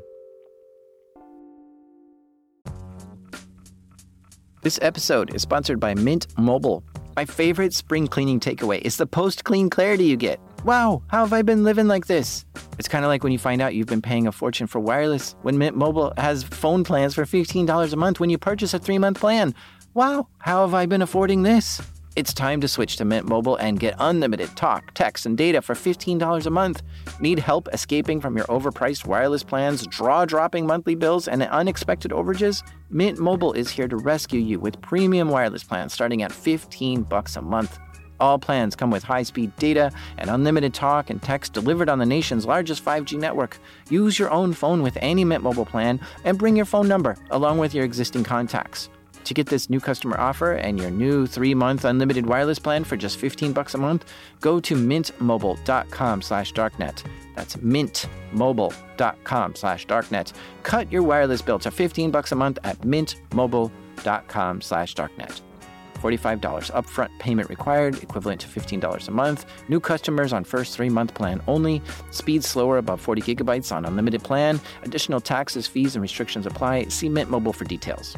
[4.62, 6.84] This episode is sponsored by Mint Mobile.
[7.16, 10.40] My favorite spring cleaning takeaway is the post clean clarity you get.
[10.64, 12.46] Wow, how have I been living like this?
[12.78, 15.36] It's kind of like when you find out you've been paying a fortune for wireless
[15.42, 19.00] when Mint Mobile has phone plans for $15 a month when you purchase a three
[19.00, 19.56] month plan.
[19.96, 21.82] Wow, how have I been affording this?
[22.18, 25.76] It's time to switch to Mint Mobile and get unlimited talk, text, and data for
[25.76, 26.82] $15 a month.
[27.22, 32.64] Need help escaping from your overpriced wireless plans, draw dropping monthly bills, and unexpected overages?
[32.90, 37.38] Mint Mobile is here to rescue you with premium wireless plans starting at 15 bucks
[37.38, 37.80] a month.
[38.20, 42.46] All plans come with high-speed data and unlimited talk and text delivered on the nation's
[42.46, 43.58] largest 5G network.
[43.90, 47.60] Use your own phone with any Mint Mobile plan and bring your phone number along
[47.60, 48.90] with your existing contacts.
[49.26, 53.18] To get this new customer offer and your new three-month unlimited wireless plan for just
[53.18, 57.04] 15 bucks a month, go to mintmobile.com slash darknet.
[57.36, 60.34] That's mintmobile.com slash darknet.
[60.64, 65.42] Cut your wireless bill to 15 bucks a month at mintmobile.com slash darknet.
[66.02, 69.46] $45 upfront payment required, equivalent to $15 a month.
[69.70, 71.82] New customers on first three month plan only.
[72.10, 74.60] Speed slower above 40 gigabytes on unlimited plan.
[74.84, 76.86] Additional taxes, fees, and restrictions apply.
[76.86, 78.18] See Mint Mobile for details.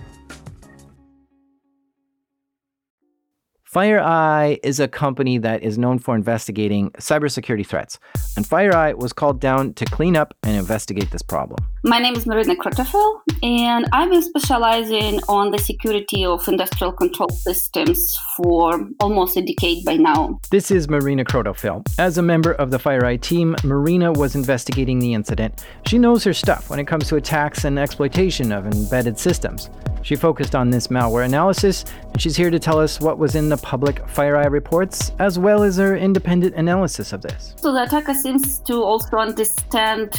[3.74, 7.98] FireEye is a company that is known for investigating cybersecurity threats,
[8.38, 11.58] and FireEye was called down to clean up and investigate this problem.
[11.84, 17.30] My name is Marina Krotofil, and I've been specializing on the security of industrial control
[17.30, 20.40] systems for almost a decade by now.
[20.52, 21.84] This is Marina Krotofil.
[21.98, 25.66] As a member of the FireEye team, Marina was investigating the incident.
[25.88, 29.72] She knows her stuff when it comes to attacks and exploitation of embedded systems.
[30.04, 33.50] She focused on this malware analysis, and she's here to tell us what was in
[33.50, 37.56] the public FireEye reports, as well as her independent analysis of this.
[37.58, 40.14] So the attacker seems to also understand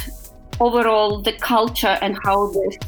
[0.58, 2.78] overall the culture and how this,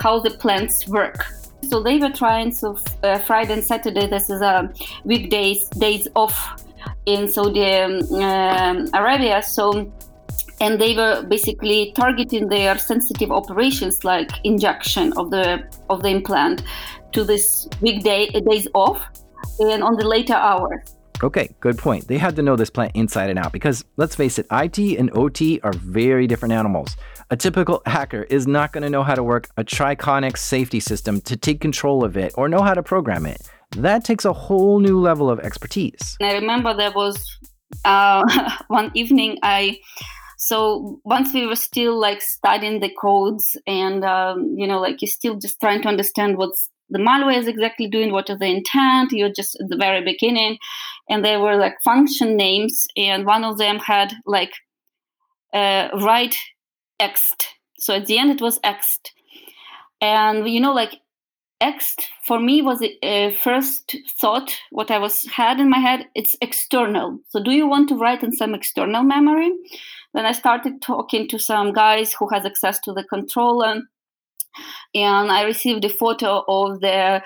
[0.00, 1.26] how the plants work.
[1.68, 2.52] So they were trying.
[2.52, 4.72] So uh, Friday and Saturday, this is a
[5.04, 6.62] weekdays days off
[7.06, 9.42] in Saudi um, Arabia.
[9.42, 9.92] So
[10.60, 16.62] and they were basically targeting their sensitive operations like injection of the of the implant
[17.12, 19.06] to this weekday days off
[19.58, 20.96] and on the later hours.
[21.22, 22.08] Okay, good point.
[22.08, 25.10] They had to know this plant inside and out because let's face it, IT and
[25.16, 26.94] OT are very different animals.
[27.30, 31.20] A typical hacker is not going to know how to work a Triconex safety system
[31.22, 33.48] to take control of it or know how to program it.
[33.76, 36.16] That takes a whole new level of expertise.
[36.20, 37.18] I remember there was
[37.84, 39.78] uh, one evening I
[40.46, 45.08] so once we were still like studying the codes and um, you know like you're
[45.08, 49.10] still just trying to understand what's the malware is exactly doing what is the intent
[49.10, 50.56] you're just at the very beginning.
[51.10, 54.52] And there were like function names and one of them had like
[55.52, 56.36] uh, write
[57.02, 57.46] ext.
[57.80, 59.10] So at the end it was ext.
[60.00, 61.00] And you know like
[61.60, 66.36] ext for me was a first thought what i was had in my head it's
[66.40, 67.18] external.
[67.30, 69.50] So do you want to write in some external memory
[70.16, 73.82] then I started talking to some guys who has access to the controller,
[74.94, 77.22] and I received a photo of the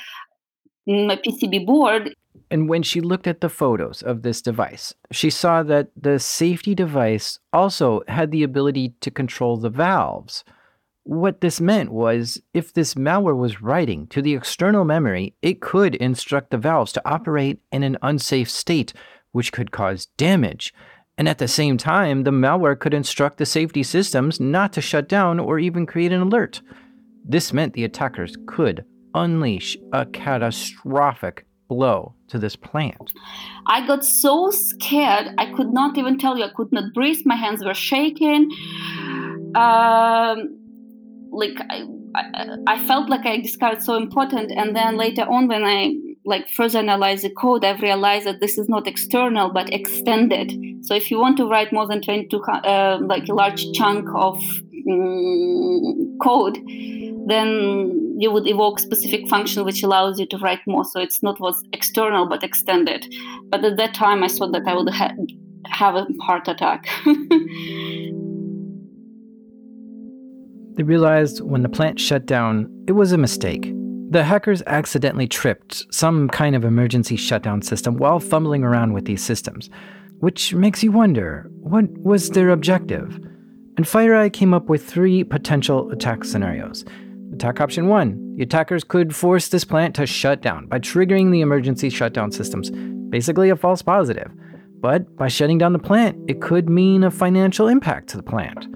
[0.89, 2.17] mm, my PCB board.
[2.51, 6.75] And when she looked at the photos of this device, she saw that the safety
[6.75, 10.43] device also had the ability to control the valves.
[11.05, 15.95] What this meant was if this malware was writing to the external memory, it could
[15.95, 18.93] instruct the valves to operate in an unsafe state,
[19.31, 20.75] which could cause damage.
[21.21, 25.07] And at the same time, the malware could instruct the safety systems not to shut
[25.07, 26.63] down or even create an alert.
[27.27, 33.13] This meant the attackers could unleash a catastrophic blow to this plant.
[33.67, 36.45] I got so scared, I could not even tell you.
[36.45, 37.21] I could not breathe.
[37.27, 38.49] My hands were shaking.
[39.55, 40.59] Um,
[41.31, 44.53] like I, I, I felt like I discovered so important.
[44.53, 45.93] And then later on, when I
[46.31, 50.53] like further analyze the code, I've realized that this is not external but extended.
[50.87, 54.41] So if you want to write more than 22, uh, like a large chunk of
[54.91, 56.57] um, code,
[57.27, 60.85] then you would evoke specific function which allows you to write more.
[60.85, 63.13] So it's not was external but extended.
[63.51, 65.15] But at that time, I thought that I would ha-
[65.67, 66.89] have a heart attack.
[70.77, 73.75] they realized when the plant shut down, it was a mistake.
[74.11, 79.23] The hackers accidentally tripped some kind of emergency shutdown system while fumbling around with these
[79.23, 79.71] systems,
[80.19, 83.21] which makes you wonder what was their objective?
[83.77, 86.85] And FireEye came up with three potential attack scenarios.
[87.35, 91.41] Attack option one the attackers could force this plant to shut down by triggering the
[91.41, 92.71] emergency shutdown systems,
[93.11, 94.33] basically a false positive.
[94.81, 98.67] But by shutting down the plant, it could mean a financial impact to the plant.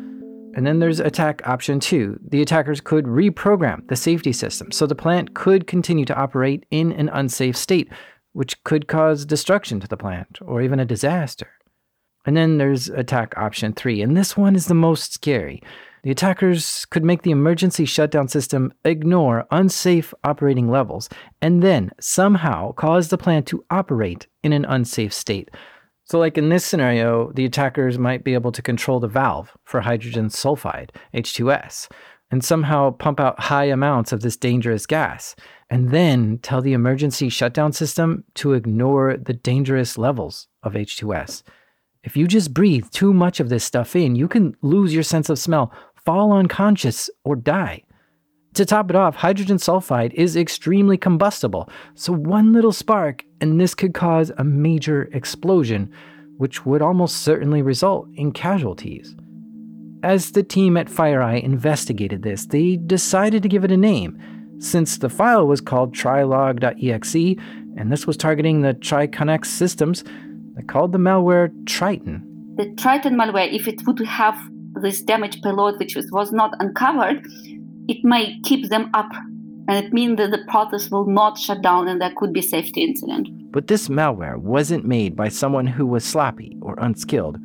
[0.55, 2.19] And then there's attack option two.
[2.27, 6.93] The attackers could reprogram the safety system so the plant could continue to operate in
[6.93, 7.91] an unsafe state,
[8.33, 11.51] which could cause destruction to the plant or even a disaster.
[12.25, 15.63] And then there's attack option three, and this one is the most scary.
[16.05, 21.09] The attackers could make the emergency shutdown system ignore unsafe operating levels
[21.41, 25.51] and then somehow cause the plant to operate in an unsafe state
[26.07, 29.81] so, like in this scenario, the attackers might be able to control the valve for
[29.81, 31.91] hydrogen sulfide, H2S,
[32.31, 35.35] and somehow pump out high amounts of this dangerous gas,
[35.71, 41.43] and then tell the emergency shutdown system to ignore the dangerous levels of H2S.
[42.03, 45.31] If you just breathe too much of this stuff in, you can lose your sense
[45.31, 45.73] of smell,
[46.05, 47.83] fall unconscious, or die.
[48.55, 53.75] To top it off, hydrogen sulfide is extremely combustible, so one little spark and this
[53.75, 55.93] could cause a major explosion,
[56.37, 59.17] which would almost certainly result in casualties.
[60.05, 64.21] As the team at FireEye investigated this, they decided to give it a name,
[64.61, 67.41] since the file was called trilog.exe,
[67.77, 70.05] and this was targeting the Triconex systems,
[70.55, 72.23] they called the malware Triton.
[72.57, 74.39] The Triton malware, if it would have
[74.81, 77.27] this damage payload which was not uncovered,
[77.89, 79.13] it may keep them up
[79.67, 82.83] And it means that the process will not shut down and there could be safety
[82.83, 83.29] incident.
[83.51, 87.39] But this malware wasn't made by someone who was sloppy or unskilled.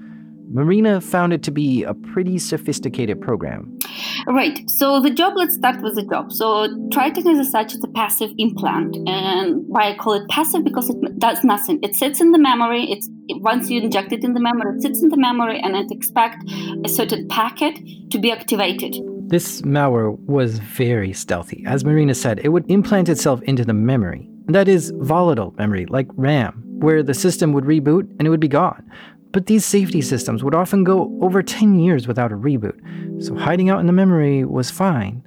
[0.51, 3.77] Marina found it to be a pretty sophisticated program.
[4.25, 4.67] Right.
[4.67, 6.33] So the job, let's start with the job.
[6.33, 8.97] So Triton is such as a passive implant.
[9.07, 10.63] And why I call it passive?
[10.63, 11.79] Because it does nothing.
[11.83, 12.91] It sits in the memory.
[12.91, 13.07] It's
[13.41, 16.43] once you inject it in the memory, it sits in the memory and it expects
[16.83, 17.79] a certain packet
[18.09, 18.97] to be activated.
[19.29, 21.63] This malware was very stealthy.
[21.67, 24.27] As Marina said, it would implant itself into the memory.
[24.47, 28.47] That is volatile memory, like RAM, where the system would reboot and it would be
[28.47, 28.89] gone.
[29.31, 33.69] But these safety systems would often go over 10 years without a reboot, so hiding
[33.69, 35.21] out in the memory was fine.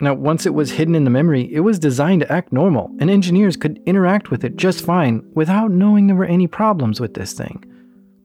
[0.00, 3.10] Now, once it was hidden in the memory, it was designed to act normal, and
[3.10, 7.32] engineers could interact with it just fine without knowing there were any problems with this
[7.32, 7.64] thing.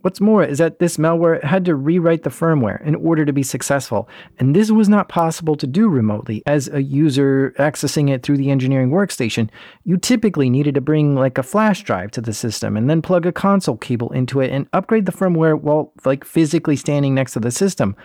[0.03, 3.41] What's more is that this malware had to rewrite the firmware in order to be
[3.41, 6.43] successful, and this was not possible to do remotely.
[6.45, 9.49] As a user accessing it through the engineering workstation,
[9.85, 13.25] you typically needed to bring like a flash drive to the system and then plug
[13.25, 17.39] a console cable into it and upgrade the firmware while like physically standing next to
[17.39, 17.95] the system.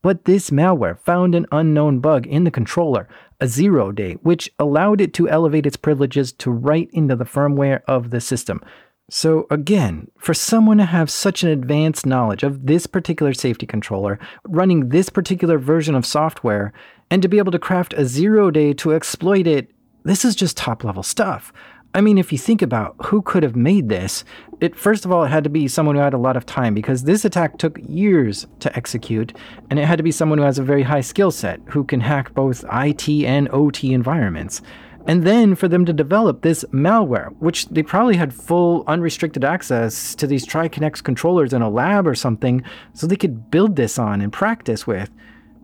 [0.00, 3.08] But this malware found an unknown bug in the controller,
[3.40, 7.80] a zero day, which allowed it to elevate its privileges to right into the firmware
[7.88, 8.62] of the system.
[9.10, 14.18] So, again, for someone to have such an advanced knowledge of this particular safety controller,
[14.44, 16.74] running this particular version of software,
[17.10, 19.70] and to be able to craft a zero day to exploit it,
[20.04, 21.54] this is just top level stuff.
[21.94, 24.24] I mean, if you think about who could have made this,
[24.60, 26.74] it first of all it had to be someone who had a lot of time
[26.74, 29.34] because this attack took years to execute,
[29.70, 32.00] and it had to be someone who has a very high skill set who can
[32.00, 34.60] hack both IT and OT environments
[35.08, 40.14] and then for them to develop this malware, which they probably had full unrestricted access
[40.14, 44.20] to these Triconex controllers in a lab or something, so they could build this on
[44.20, 45.10] and practice with.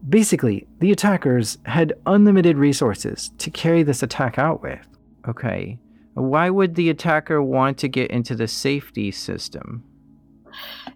[0.08, 4.86] Basically, the attackers had unlimited resources to carry this attack out with.
[5.28, 5.78] Okay,
[6.14, 9.84] why would the attacker want to get into the safety system?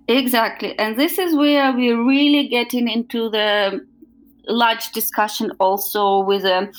[0.09, 3.87] Exactly, and this is where we're really getting into the
[4.47, 6.71] large discussion also with a um,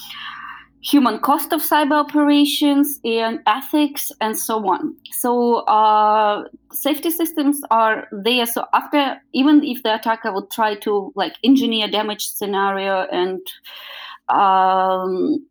[0.82, 4.96] human cost of cyber operations and ethics and so on.
[5.12, 8.46] So uh, safety systems are there.
[8.46, 13.42] So after even if the attacker would try to like engineer damage scenario and
[14.30, 15.46] um,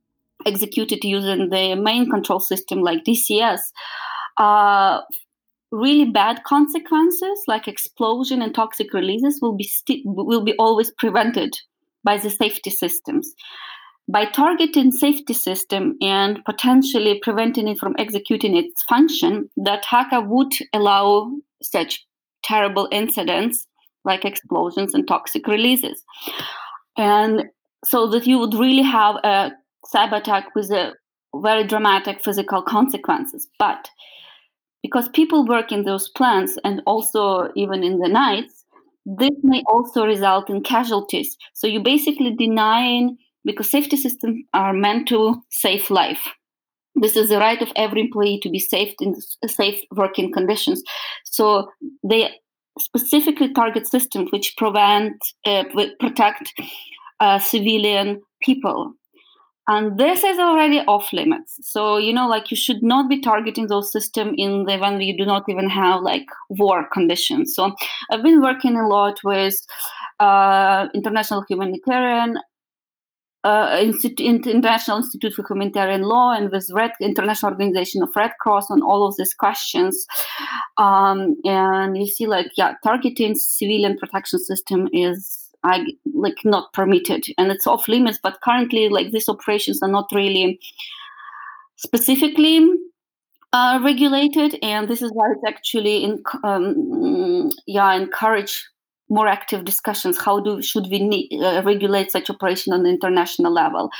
[0.47, 3.61] execute it using the main control system like dcs
[4.37, 5.01] uh,
[5.73, 11.55] really bad consequences like explosion and toxic releases will be st- will be always prevented
[12.05, 13.35] by the safety systems
[14.09, 20.53] by targeting safety system and potentially preventing it from executing its function, the attacker would
[20.73, 21.31] allow
[21.63, 22.07] such
[22.43, 23.67] terrible incidents
[24.05, 26.03] like explosions and toxic releases.
[26.97, 27.45] And
[27.85, 29.53] so that you would really have a
[29.95, 30.95] cyber attack with a
[31.37, 33.47] very dramatic physical consequences.
[33.59, 33.91] But
[34.83, 38.65] because people work in those plants and also even in the nights,
[39.05, 41.37] this may also result in casualties.
[41.53, 43.19] So you're basically denying
[43.49, 46.29] because safety systems are meant to save life.
[46.95, 49.15] This is the right of every employee to be safe in
[49.47, 50.83] safe working conditions.
[51.25, 51.71] So
[52.05, 52.31] they
[52.79, 55.65] specifically target systems which prevent, uh,
[55.99, 56.53] protect
[57.21, 58.93] uh, civilian people.
[59.67, 61.59] And this is already off limits.
[61.63, 65.17] So, you know, like you should not be targeting those systems in the when you
[65.17, 67.55] do not even have like war conditions.
[67.55, 67.75] So
[68.11, 69.57] I've been working a lot with
[70.21, 72.39] uh, international humanitarian
[73.45, 73.81] uh,
[74.19, 79.07] International Institute for Humanitarian Law and with Red International Organization of Red Cross on all
[79.07, 80.07] of these questions.
[80.77, 87.25] Um, and you see, like, yeah, targeting civilian protection system is I, like not permitted
[87.37, 88.19] and it's off limits.
[88.23, 90.59] But currently, like, these operations are not really
[91.77, 92.69] specifically
[93.53, 98.69] uh, regulated, and this is why it's actually in, um, yeah encourage
[99.09, 103.53] more active discussions how do should we need, uh, regulate such operation on the international
[103.53, 103.91] level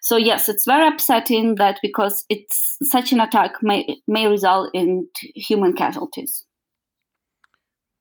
[0.00, 5.06] so yes it's very upsetting that because it's such an attack may may result in
[5.34, 6.44] human casualties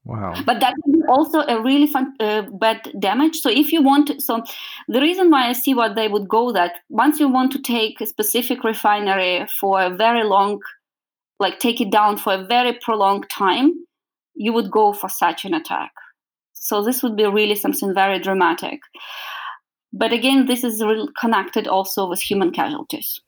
[0.04, 0.34] Wow.
[0.46, 3.40] But that is also a really fun, uh, bad damage.
[3.40, 4.44] So if you want, to, so
[4.88, 8.02] the reason why I see what they would go that once you want to take
[8.02, 10.60] a specific refinery for a very long,
[11.40, 13.74] like take it down for a very prolonged time,
[14.34, 15.92] you would go for such an attack.
[16.64, 18.82] So this would be really something very dramatic.
[19.92, 20.82] But again, this is
[21.20, 23.20] connected also with human casualties.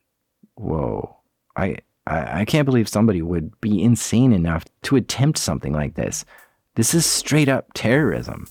[0.54, 1.18] Whoa.
[1.56, 6.26] I, I, I can't believe somebody would be insane enough to attempt something like this.
[6.76, 8.46] This is straight up terrorism.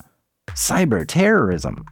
[0.49, 1.85] Cyber terrorism.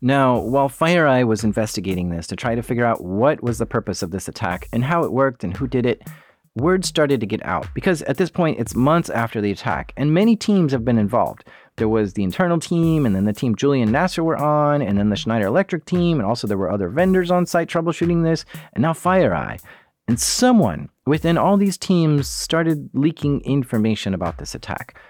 [0.00, 4.02] Now, while FireEye was investigating this to try to figure out what was the purpose
[4.02, 6.08] of this attack and how it worked and who did it,
[6.60, 10.14] word started to get out because at this point it's months after the attack and
[10.14, 11.44] many teams have been involved.
[11.76, 15.08] There was the internal team, and then the team Julian Nasser were on, and then
[15.08, 18.44] the Schneider Electric team, and also there were other vendors on site troubleshooting this,
[18.74, 19.62] and now FireEye.
[20.06, 25.00] And someone within all these teams started leaking information about this attack.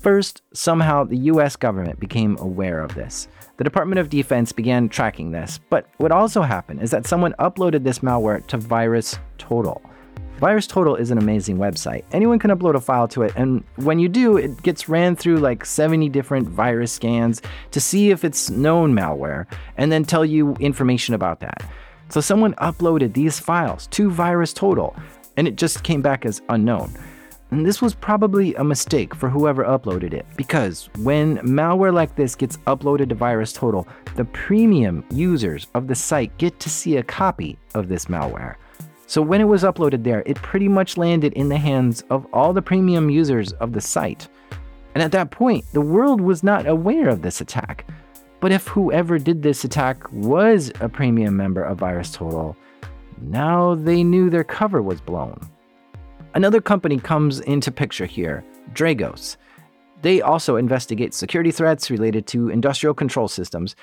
[0.00, 3.28] First, somehow the US government became aware of this.
[3.56, 7.84] The Department of Defense began tracking this, but what also happened is that someone uploaded
[7.84, 9.80] this malware to Virus Total.
[10.40, 12.04] VirusTotal is an amazing website.
[12.12, 15.38] Anyone can upload a file to it, and when you do, it gets ran through
[15.38, 17.42] like 70 different virus scans
[17.72, 19.46] to see if it's known malware,
[19.76, 21.62] and then tell you information about that.
[22.08, 24.98] So someone uploaded these files to VirusTotal,
[25.36, 26.92] and it just came back as unknown.
[27.50, 32.34] And this was probably a mistake for whoever uploaded it, because when malware like this
[32.34, 37.58] gets uploaded to VirusTotal, the premium users of the site get to see a copy
[37.74, 38.56] of this malware.
[39.08, 42.52] So when it was uploaded there, it pretty much landed in the hands of all
[42.52, 44.28] the premium users of the site.
[44.94, 47.86] And at that point, the world was not aware of this attack.
[48.40, 52.54] But if whoever did this attack was a premium member of VirusTotal,
[53.22, 55.40] now they knew their cover was blown.
[56.34, 58.44] Another company comes into picture here,
[58.74, 59.38] Dragos.
[60.02, 63.74] They also investigate security threats related to industrial control systems.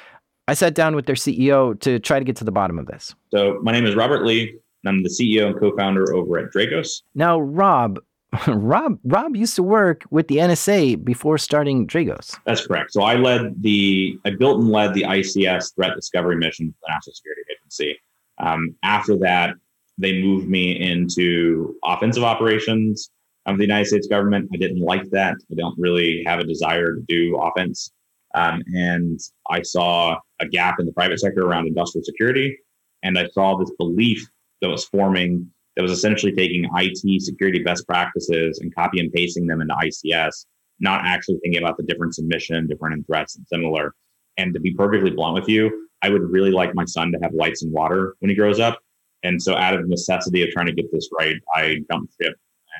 [0.47, 3.15] I sat down with their CEO to try to get to the bottom of this.
[3.31, 4.59] So, my name is Robert Lee.
[4.87, 7.01] I'm the CEO and co-founder over at Dragos.
[7.13, 7.99] Now, Rob,
[8.47, 12.37] Rob, Rob used to work with the NSA before starting Dragos.
[12.45, 12.93] That's correct.
[12.93, 16.93] So I led the, I built and led the ICS threat discovery mission for the
[16.93, 17.99] National Security Agency.
[18.37, 19.55] Um, after that,
[19.97, 23.09] they moved me into offensive operations
[23.45, 24.49] of the United States government.
[24.53, 25.35] I didn't like that.
[25.51, 27.91] I don't really have a desire to do offense.
[28.33, 29.19] Um, and
[29.49, 32.57] I saw a gap in the private sector around industrial security.
[33.03, 34.27] And I saw this belief
[34.65, 39.45] that was forming that was essentially taking IT security best practices and copy and pasting
[39.45, 40.45] them into ICS,
[40.79, 43.93] not actually thinking about the difference in mission, different in threats, and similar.
[44.37, 47.33] And to be perfectly blunt with you, I would really like my son to have
[47.33, 48.79] lights and water when he grows up.
[49.23, 52.35] And so, out of necessity of trying to get this right, I jumped ship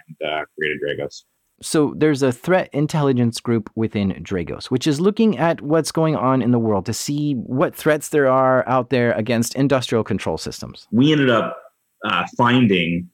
[0.08, 1.24] and uh, created Dragos.
[1.62, 6.42] So there's a threat intelligence group within Dragos, which is looking at what's going on
[6.42, 10.86] in the world to see what threats there are out there against industrial control systems.
[10.92, 11.58] We ended up
[12.06, 13.10] uh, finding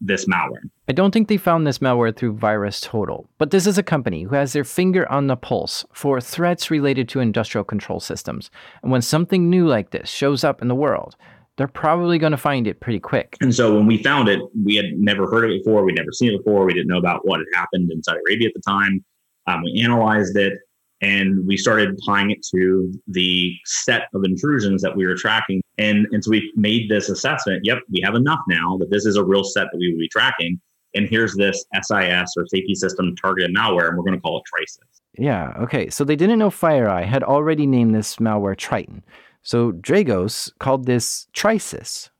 [0.00, 0.60] this malware.
[0.88, 4.34] I don't think they found this malware through VirusTotal, but this is a company who
[4.34, 8.50] has their finger on the pulse for threats related to industrial control systems.
[8.82, 11.16] And when something new like this shows up in the world,
[11.56, 13.36] they're probably going to find it pretty quick.
[13.40, 15.84] And so when we found it, we had never heard of it before.
[15.84, 16.64] We'd never seen it before.
[16.64, 19.04] We didn't know about what had happened in Saudi Arabia at the time.
[19.46, 20.54] Um, we analyzed it
[21.02, 25.60] and we started applying it to the set of intrusions that we were tracking.
[25.76, 27.62] And, and so we made this assessment.
[27.64, 30.08] Yep, we have enough now that this is a real set that we would be
[30.08, 30.60] tracking.
[30.94, 34.44] And here's this SIS or safety system targeted malware, and we're going to call it
[34.44, 35.00] Trisis.
[35.18, 35.90] Yeah, okay.
[35.90, 39.02] So they didn't know FireEye had already named this malware Triton.
[39.42, 42.10] So Dragos called this Trisis.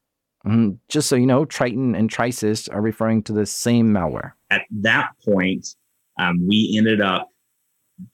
[0.45, 4.33] Mm, just so you know, Triton and Trisis are referring to the same malware.
[4.51, 5.77] At that point,
[6.19, 7.29] um, we ended up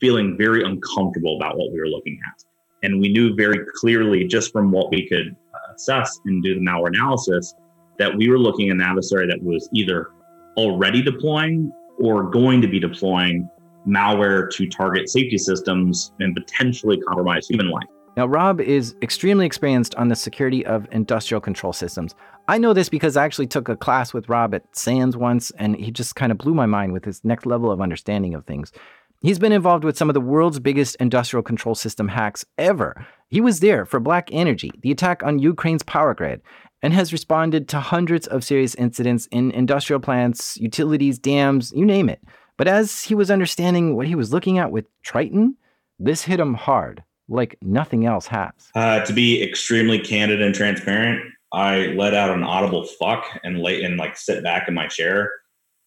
[0.00, 2.44] feeling very uncomfortable about what we were looking at.
[2.82, 6.60] And we knew very clearly, just from what we could uh, assess and do the
[6.60, 7.54] malware analysis,
[7.98, 10.10] that we were looking at an adversary that was either
[10.56, 13.48] already deploying or going to be deploying
[13.86, 17.86] malware to target safety systems and potentially compromise human life.
[18.16, 22.14] Now, Rob is extremely experienced on the security of industrial control systems.
[22.48, 25.76] I know this because I actually took a class with Rob at SANS once, and
[25.76, 28.72] he just kind of blew my mind with his next level of understanding of things.
[29.20, 33.04] He's been involved with some of the world's biggest industrial control system hacks ever.
[33.30, 36.40] He was there for Black Energy, the attack on Ukraine's power grid,
[36.82, 42.08] and has responded to hundreds of serious incidents in industrial plants, utilities, dams, you name
[42.08, 42.22] it.
[42.56, 45.56] But as he was understanding what he was looking at with Triton,
[45.98, 48.52] this hit him hard, like nothing else has.
[48.76, 51.20] Uh, to be extremely candid and transparent,
[51.52, 55.32] I let out an audible fuck and lay and like sit back in my chair,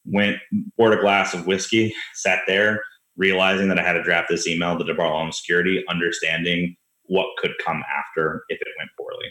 [0.06, 0.38] went
[0.76, 2.82] poured a glass of whiskey, sat there,
[3.18, 7.28] realizing that I had to draft this email to Department of Homeland Security, understanding what
[7.38, 9.28] could come after if it went poorly.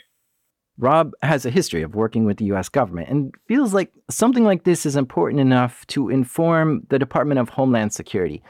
[0.79, 4.65] Rob has a history of working with the US government and feels like something like
[4.65, 8.43] this is important enough to inform the Department of Homeland Security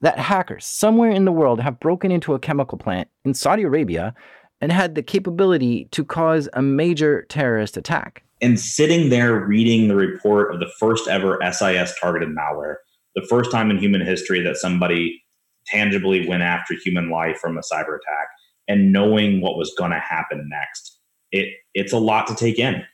[0.00, 4.14] that hackers somewhere in the world have broken into a chemical plant in Saudi Arabia
[4.60, 8.22] and had the capability to cause a major terrorist attack.
[8.40, 12.76] And sitting there reading the report of the first ever SIS targeted malware
[13.16, 15.20] the first time in human history that somebody
[15.66, 18.28] tangibly went after human life from a cyber attack
[18.68, 21.00] and knowing what was going to happen next.
[21.32, 22.84] It it's a lot to take in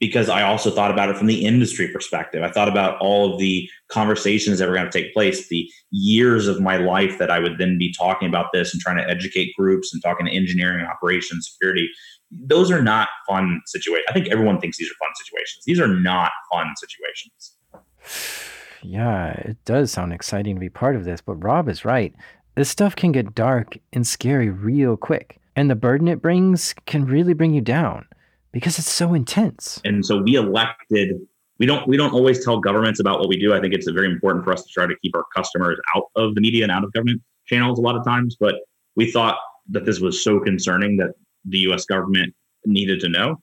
[0.00, 2.42] because I also thought about it from the industry perspective.
[2.42, 6.46] I thought about all of the conversations that were going to take place, the years
[6.46, 9.54] of my life that I would then be talking about this and trying to educate
[9.56, 11.88] groups and talking to engineering, operations, security.
[12.30, 14.06] Those are not fun situations.
[14.08, 15.64] I think everyone thinks these are fun situations.
[15.64, 18.57] These are not fun situations.
[18.82, 22.14] Yeah, it does sound exciting to be part of this, but Rob is right.
[22.54, 27.04] This stuff can get dark and scary real quick, and the burden it brings can
[27.04, 28.06] really bring you down
[28.52, 29.80] because it's so intense.
[29.84, 31.20] And so we elected
[31.58, 33.54] we don't we don't always tell governments about what we do.
[33.54, 36.34] I think it's very important for us to try to keep our customers out of
[36.34, 38.56] the media and out of government channels a lot of times, but
[38.94, 39.38] we thought
[39.70, 41.10] that this was so concerning that
[41.44, 43.36] the US government needed to know.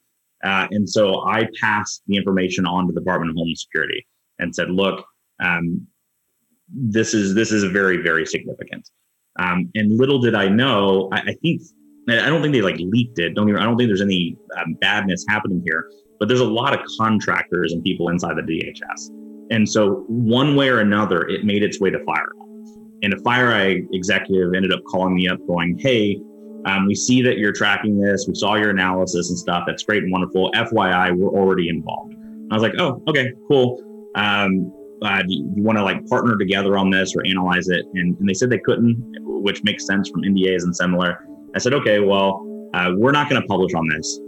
[0.44, 4.06] Uh, and so I passed the information on to the Department of Homeland Security
[4.38, 5.04] and said, look,
[5.40, 5.86] um,
[6.68, 8.88] this is this is very, very significant.
[9.38, 11.62] Um, and little did I know, I, I think
[12.08, 13.34] I don't think they like leaked it.
[13.34, 16.72] Don't even, I don't think there's any um, badness happening here, but there's a lot
[16.72, 19.10] of contractors and people inside the DHS.
[19.50, 23.02] And so one way or another, it made its way to FireEye.
[23.02, 26.18] And a FireEye executive ended up calling me up going, Hey,
[26.66, 28.26] um, we see that you're tracking this.
[28.26, 29.64] We saw your analysis and stuff.
[29.66, 30.50] That's great and wonderful.
[30.52, 32.14] FYI, we're already involved.
[32.14, 33.80] And I was like, oh, okay, cool.
[35.02, 37.84] Uh, do you, you want to like partner together on this or analyze it?
[37.94, 41.26] And, and they said they couldn't, which makes sense from NDAs and similar.
[41.54, 42.42] I said, okay, well,
[42.74, 44.20] uh, we're not going to publish on this.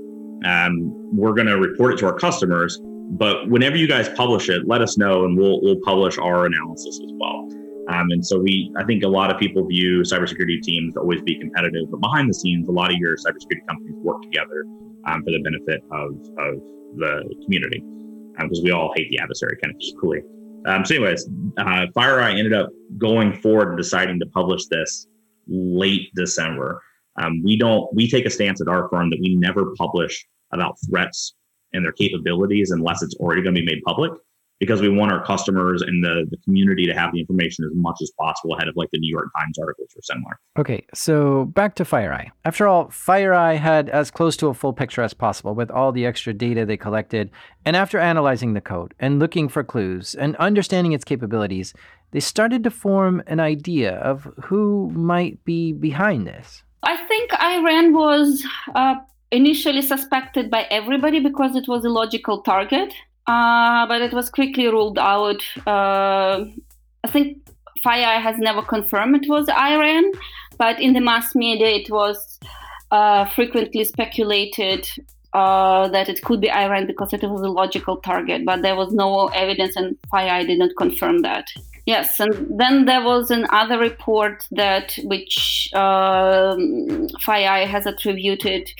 [0.44, 4.66] Um, we're going to report it to our customers, but whenever you guys publish it,
[4.66, 7.48] let us know, and we'll we'll publish our analysis as well.
[7.88, 11.22] Um, and so we, I think a lot of people view cybersecurity teams to always
[11.22, 14.64] be competitive, but behind the scenes, a lot of your cybersecurity companies work together
[15.06, 16.62] um, for the benefit of of
[16.96, 17.82] the community,
[18.38, 20.20] because um, we all hate the adversary kind of equally.
[20.68, 25.06] Um, so, anyways, uh, FireEye ended up going forward and deciding to publish this
[25.48, 26.82] late December.
[27.20, 30.76] Um, we don't we take a stance at our firm that we never publish about
[30.88, 31.34] threats
[31.72, 34.12] and their capabilities unless it's already going to be made public
[34.60, 37.96] because we want our customers and the, the community to have the information as much
[38.02, 40.38] as possible ahead of like the New York Times articles or similar.
[40.58, 42.30] Okay, so back to FireEye.
[42.44, 46.06] After all, FireEye had as close to a full picture as possible with all the
[46.06, 47.30] extra data they collected.
[47.64, 51.72] And after analyzing the code and looking for clues and understanding its capabilities,
[52.10, 56.62] they started to form an idea of who might be behind this.
[56.82, 58.44] I think Iran was
[58.74, 58.94] uh,
[59.30, 62.94] initially suspected by everybody because it was a logical target,
[63.28, 65.42] uh, but it was quickly ruled out.
[65.66, 66.44] Uh,
[67.04, 67.38] I think
[67.84, 70.10] FireEye has never confirmed it was Iran,
[70.56, 72.38] but in the mass media it was
[72.90, 74.88] uh, frequently speculated
[75.34, 78.92] uh, that it could be Iran because it was a logical target, but there was
[78.92, 81.46] no evidence, and FireEye did not confirm that.
[81.84, 88.70] Yes, and then there was another report that which um, has attributed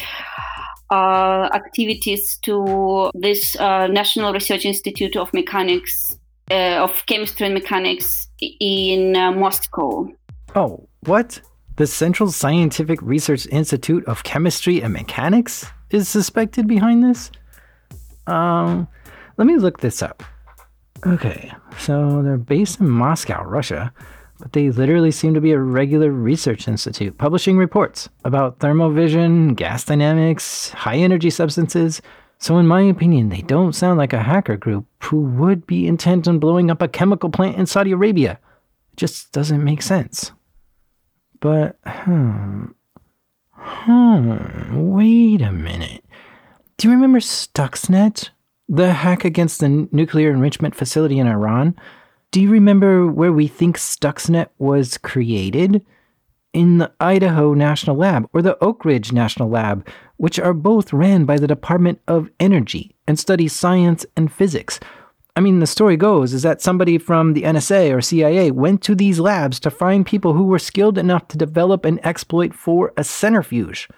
[0.97, 6.19] activities to this uh, National Research Institute of Mechanics
[6.51, 10.09] uh, of Chemistry and Mechanics in uh, Moscow.
[10.55, 11.41] Oh, what?
[11.77, 17.31] The Central Scientific Research Institute of Chemistry and Mechanics is suspected behind this?
[18.27, 18.89] Um,
[19.37, 20.23] let me look this up.
[21.07, 23.93] Okay, so they're based in Moscow, Russia,
[24.39, 29.85] but they literally seem to be a regular research institute publishing reports about thermovision, gas
[29.85, 32.01] dynamics, high energy substances.
[32.39, 36.29] So, in my opinion, they don't sound like a hacker group who would be intent
[36.29, 38.39] on blowing up a chemical plant in Saudi Arabia.
[38.93, 40.33] It just doesn't make sense.
[41.41, 42.67] But, hmm.
[43.53, 46.05] Hmm, wait a minute.
[46.77, 48.31] Do you remember Stuxnet?
[48.69, 51.75] the hack against the nuclear enrichment facility in Iran.
[52.31, 55.83] Do you remember where we think Stuxnet was created?
[56.53, 61.25] In the Idaho National Lab or the Oak Ridge National Lab, which are both ran
[61.25, 64.79] by the Department of Energy and study science and physics.
[65.37, 68.95] I mean, the story goes is that somebody from the NSA or CIA went to
[68.95, 73.05] these labs to find people who were skilled enough to develop an exploit for a
[73.05, 73.89] centrifuge.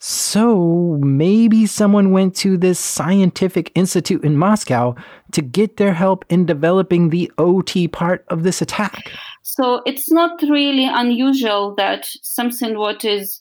[0.00, 4.94] So maybe someone went to this scientific institute in Moscow
[5.32, 9.10] to get their help in developing the OT part of this attack.
[9.42, 13.40] So it's not really unusual that something what is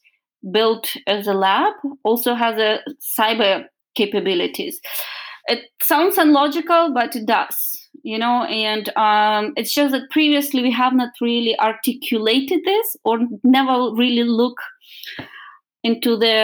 [0.52, 2.80] built as a lab also has a
[3.20, 4.80] cyber capabilities.
[5.48, 10.72] It sounds unlogical, but it does you know and um, it's just that previously we
[10.72, 14.58] have not really articulated this or never really look
[15.88, 16.36] into the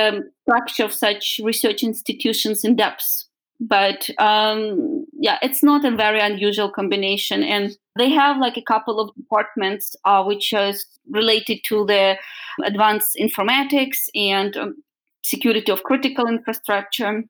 [0.44, 3.26] structure of such research institutions in depth
[3.68, 7.44] but um, yeah, it's not a very unusual combination.
[7.44, 12.18] And they have like a couple of departments uh, which is related to the
[12.66, 14.84] advanced informatics and um,
[15.24, 17.24] security of critical infrastructure.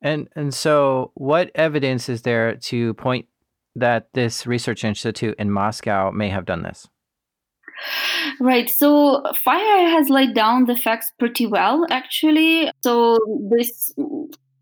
[0.00, 3.26] And and so, what evidence is there to point
[3.76, 6.88] that this research institute in Moscow may have done this?
[8.40, 8.68] Right.
[8.68, 12.70] So FireEye has laid down the facts pretty well, actually.
[12.82, 13.18] So
[13.50, 13.92] this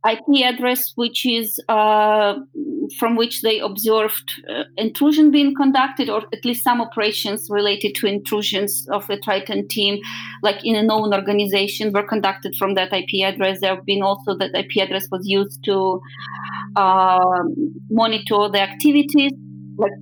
[0.09, 2.35] IP address, which is uh,
[2.99, 8.07] from which they observed uh, intrusion being conducted, or at least some operations related to
[8.07, 10.01] intrusions of the Triton team,
[10.43, 13.61] like in a known organization, were conducted from that IP address.
[13.61, 16.01] There have been also that IP address was used to
[16.77, 17.43] uh,
[17.91, 19.33] monitor the activities
[19.77, 19.93] like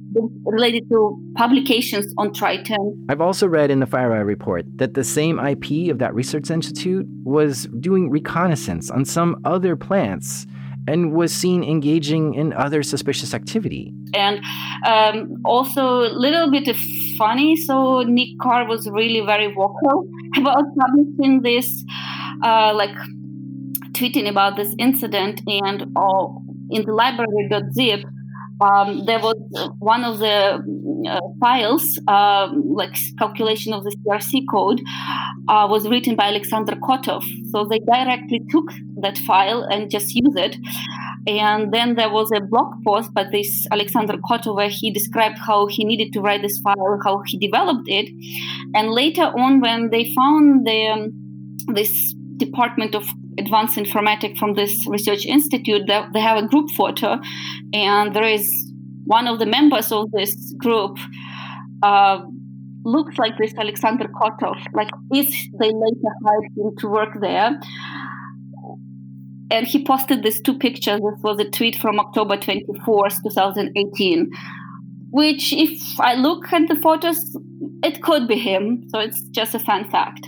[0.45, 3.07] related to publications on Triton.
[3.09, 7.07] I've also read in the FireEye report that the same IP of that research institute
[7.25, 10.47] was doing reconnaissance on some other plants
[10.89, 13.93] and was seen engaging in other suspicious activity.
[14.15, 14.41] And
[14.87, 16.75] um, also a little bit
[17.19, 17.57] funny.
[17.57, 20.09] So Nick Carr was really very vocal
[20.39, 21.85] about publishing this,
[22.43, 22.97] uh, like
[23.93, 26.27] tweeting about this incident, and uh,
[26.71, 28.05] in the library.zip
[28.61, 29.37] um, there was
[29.79, 30.63] one of the
[31.09, 34.81] uh, files, uh, like calculation of the CRC code,
[35.49, 37.25] uh, was written by Alexander Kotov.
[37.51, 40.57] So they directly took that file and just used it.
[41.27, 45.67] And then there was a blog post by this Alexander Kotov where he described how
[45.67, 48.11] he needed to write this file, how he developed it.
[48.75, 54.87] And later on, when they found the, um, this department of advanced informatics from this
[54.89, 57.19] research institute they have a group photo
[57.73, 58.51] and there is
[59.05, 60.99] one of the members of this group
[61.83, 62.21] uh,
[62.85, 65.29] looks like this alexander kotov like is
[65.61, 67.59] they later hired him to work there.
[69.51, 71.01] And he posted these two pictures.
[71.01, 74.31] This was a tweet from october 24th 2018
[75.11, 77.19] which if i look at the photos
[77.83, 78.85] it could be him.
[78.89, 80.27] So it's just a fun fact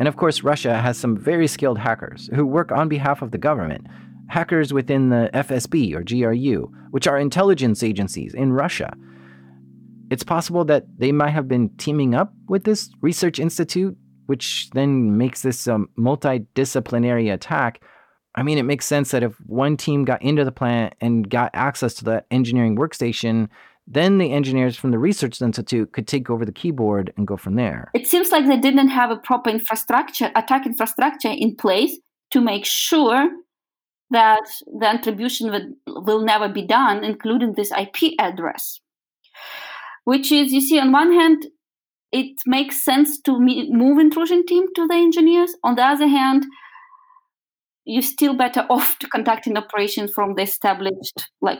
[0.00, 3.38] and of course, Russia has some very skilled hackers who work on behalf of the
[3.38, 3.86] government.
[4.30, 8.96] Hackers within the FSB or GRU, which are intelligence agencies in Russia.
[10.10, 13.94] It's possible that they might have been teaming up with this research institute,
[14.24, 17.82] which then makes this a multidisciplinary attack.
[18.34, 21.50] I mean, it makes sense that if one team got into the plant and got
[21.52, 23.50] access to the engineering workstation,
[23.92, 27.56] then the engineers from the Research Institute could take over the keyboard and go from
[27.56, 27.90] there.
[27.92, 31.98] It seems like they didn't have a proper infrastructure, attack infrastructure in place
[32.30, 33.28] to make sure
[34.10, 34.46] that
[34.78, 38.80] the attribution will, will never be done, including this IP address.
[40.04, 41.46] Which is, you see, on one hand,
[42.12, 45.54] it makes sense to move intrusion team to the engineers.
[45.64, 46.44] On the other hand,
[47.84, 51.58] you're still better off to conducting operations from the established like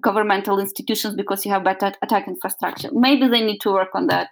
[0.00, 2.88] governmental institutions because you have better attack infrastructure.
[2.92, 4.30] Maybe they need to work on that.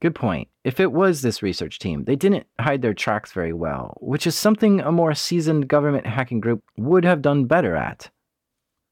[0.00, 0.48] Good point.
[0.64, 4.34] If it was this research team, they didn't hide their tracks very well, which is
[4.34, 8.10] something a more seasoned government hacking group would have done better at.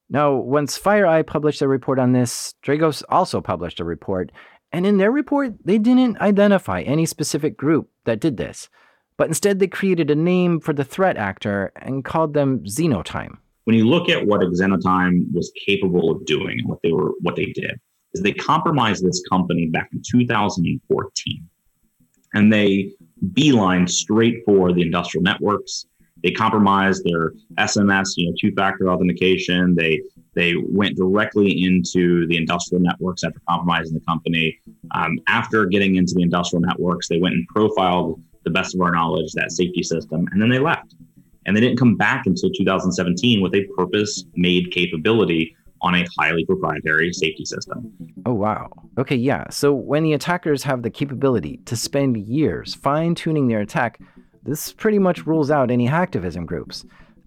[0.09, 4.31] Now, once FireEye published a report on this, Dragos also published a report,
[4.71, 8.69] and in their report, they didn't identify any specific group that did this,
[9.17, 13.77] but instead they created a name for the threat actor and called them Xenotime when
[13.77, 17.47] you look at what Xenotime was capable of doing and what they were what they
[17.47, 17.81] did
[18.15, 21.49] is they compromised this company back in 2014
[22.35, 22.93] and they
[23.33, 25.87] beeline straight for the industrial networks.
[26.23, 29.75] They compromised their sms you know two-factor authentication.
[29.75, 30.03] They
[30.35, 34.59] they went directly into the industrial networks after compromising the company.
[34.93, 38.91] Um, after getting into the industrial networks they went and profiled the best of our
[38.91, 40.95] knowledge that safety system and then they left
[41.47, 46.45] and they didn't come back until 2017 with a purpose made capability on a highly
[46.45, 47.93] proprietary safety system.
[48.25, 48.71] Oh, wow.
[48.99, 49.51] Okay, yeah.
[49.51, 54.01] So when the attackers have the capability to spend years fine tuning their attack,
[54.45, 56.85] this pretty much rules out any hacktivism groups.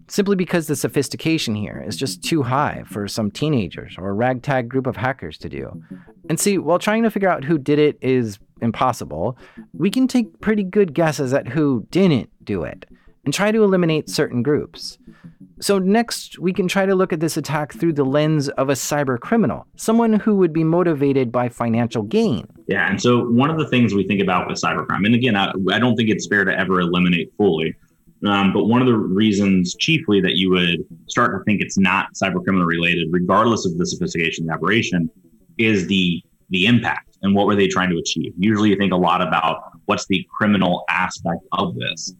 [0.08, 4.68] Simply because the sophistication here is just too high for some teenagers or a ragtag
[4.68, 5.82] group of hackers to do.
[6.30, 9.36] And see, while trying to figure out who did it is impossible,
[9.74, 12.86] we can take pretty good guesses at who didn't do it
[13.26, 14.96] and try to eliminate certain groups.
[15.60, 18.74] So, next, we can try to look at this attack through the lens of a
[18.74, 22.46] cyber criminal, someone who would be motivated by financial gain.
[22.68, 25.52] Yeah, and so one of the things we think about with cybercrime, and again, I,
[25.72, 27.74] I don't think it's fair to ever eliminate fully,
[28.26, 32.08] um, but one of the reasons, chiefly, that you would start to think it's not
[32.14, 35.10] cyber criminal related, regardless of the sophistication of the operation,
[35.58, 38.32] is the the impact and what were they trying to achieve.
[38.38, 42.14] Usually, you think a lot about what's the criminal aspect of this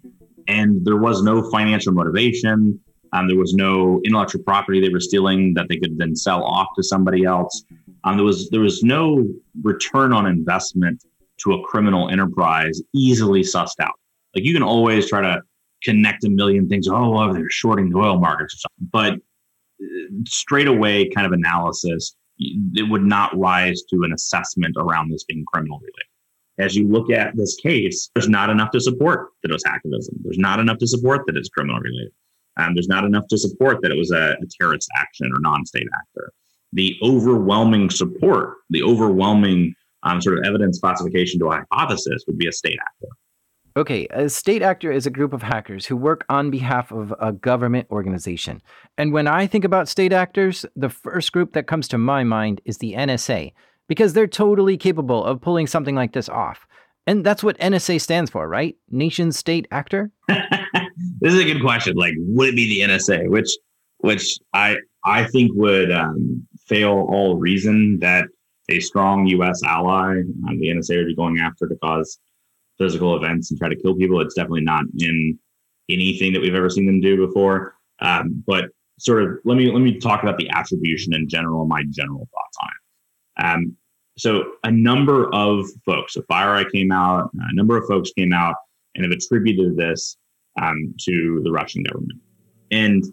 [0.49, 2.79] and there was no financial motivation.
[3.13, 6.69] Um, there was no intellectual property they were stealing that they could then sell off
[6.77, 7.65] to somebody else.
[8.05, 9.27] Um, there was there was no
[9.63, 11.03] return on investment
[11.39, 13.95] to a criminal enterprise easily sussed out.
[14.35, 15.43] Like you can always try to
[15.83, 16.89] connect a million things.
[16.89, 19.13] Oh, well, they're shorting the oil markets or something, but
[19.83, 25.25] uh, straight away kind of analysis, it would not rise to an assessment around this
[25.25, 26.07] being criminal related
[26.59, 30.15] as you look at this case, there's not enough to support that it was hacktivism.
[30.23, 32.13] There's not enough to support that it's criminal related.
[32.57, 35.87] Um, there's not enough to support that it was a, a terrorist action or non-state
[36.01, 36.33] actor.
[36.73, 42.49] The overwhelming support, the overwhelming um, sort of evidence classification to a hypothesis would be
[42.49, 43.15] a state actor.
[43.77, 47.31] Okay, a state actor is a group of hackers who work on behalf of a
[47.31, 48.63] government organization.
[48.97, 52.63] And when I think about state actors, the first group that comes to my mind
[52.65, 53.53] is the NSA,
[53.89, 56.67] because they're totally capable of pulling something like this off.
[57.07, 58.77] And that's what NSA stands for, right?
[58.91, 60.11] Nation state actor?
[60.29, 61.97] this is a good question.
[61.97, 63.29] Like, would it be the NSA?
[63.29, 63.51] Which,
[63.99, 68.27] which I I think would um, fail all reason that
[68.69, 69.63] a strong U.S.
[69.65, 70.19] ally,
[70.49, 72.19] um, the NSA, would be going after to cause
[72.77, 74.21] physical events and try to kill people.
[74.21, 75.39] It's definitely not in
[75.89, 77.77] anything that we've ever seen them do before.
[78.01, 78.67] Um, but
[78.99, 82.57] sort of, let me let me talk about the attribution in general, my general thoughts
[82.61, 82.86] on it.
[83.37, 83.77] Um,
[84.19, 88.55] so a number of folks, so FireEye came out, a number of folks came out
[88.95, 90.17] and have attributed this
[90.61, 92.19] um, to the Russian government.
[92.71, 93.05] And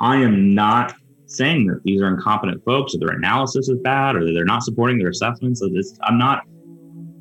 [0.00, 0.94] I am not
[1.26, 4.62] saying that these are incompetent folks or their analysis is bad or that they're not
[4.62, 5.62] supporting their assessments.
[6.02, 6.42] I'm not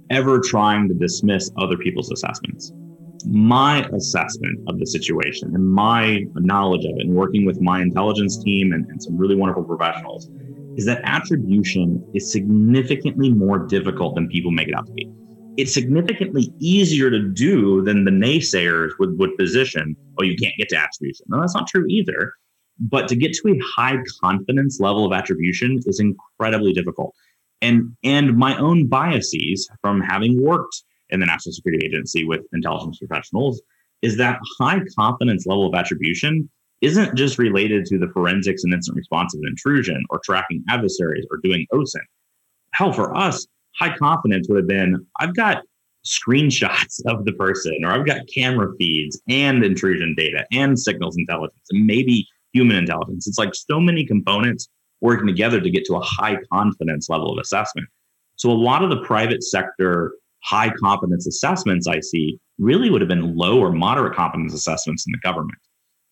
[0.10, 2.72] ever trying to dismiss other people's assessments.
[3.26, 8.44] My assessment of the situation and my knowledge of it and working with my intelligence
[8.44, 10.30] team and, and some really wonderful professionals
[10.78, 15.10] is that attribution is significantly more difficult than people make it out to be.
[15.56, 20.70] It's significantly easier to do than the naysayers would, would position, oh, you can't get
[20.70, 21.26] to attribution.
[21.30, 22.34] No, that's not true either.
[22.80, 27.14] But to get to a high confidence level of attribution is incredibly difficult.
[27.62, 32.98] And, and my own biases from having worked in the National Security Agency with intelligence
[32.98, 33.62] professionals
[34.02, 36.50] is that high confidence level of attribution
[36.84, 41.38] isn't just related to the forensics and incident response of intrusion or tracking adversaries or
[41.42, 42.04] doing OSINT.
[42.74, 43.48] Hell, for us,
[43.80, 45.64] high confidence would have been I've got
[46.06, 51.64] screenshots of the person, or I've got camera feeds and intrusion data and signals intelligence
[51.72, 53.28] and maybe human intelligence.
[53.28, 54.68] It's like so many components
[55.00, 57.88] working together to get to a high confidence level of assessment.
[58.36, 60.14] So a lot of the private sector
[60.44, 65.14] high confidence assessments I see really would have been low or moderate confidence assessments in
[65.14, 65.58] the government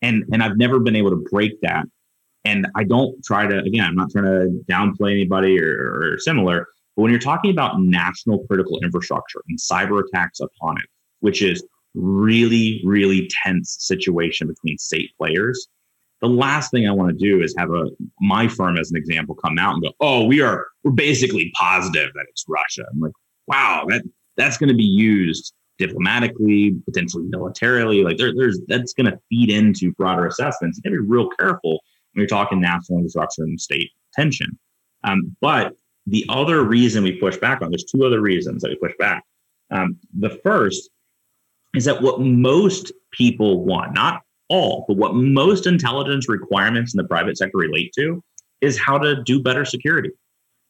[0.02, 1.86] and and I've never been able to break that.
[2.43, 6.68] And I don't try to again, I'm not trying to downplay anybody or, or similar.
[6.95, 10.86] But when you're talking about national critical infrastructure and cyber attacks upon it,
[11.20, 15.68] which is really, really tense situation between state players,
[16.22, 17.86] the last thing I want to do is have a
[18.20, 22.12] my firm as an example come out and go, oh, we are we're basically positive
[22.14, 22.84] that it's Russia.
[22.91, 23.14] I'm like,
[23.47, 24.04] wow, that
[24.38, 28.04] that's going to be used diplomatically, potentially militarily.
[28.04, 30.78] Like there, there's that's going to feed into broader assessments.
[30.78, 31.82] You got to be real careful
[32.14, 34.58] when you're talking national infrastructure and state tension.
[35.04, 35.74] Um, but
[36.08, 39.24] the other reason we push back on there's two other reasons that we push back.
[39.72, 40.90] Um, the first
[41.76, 47.08] is that what most people want, not all, but what most intelligence requirements in the
[47.08, 48.22] private sector relate to
[48.60, 50.10] is how to do better security.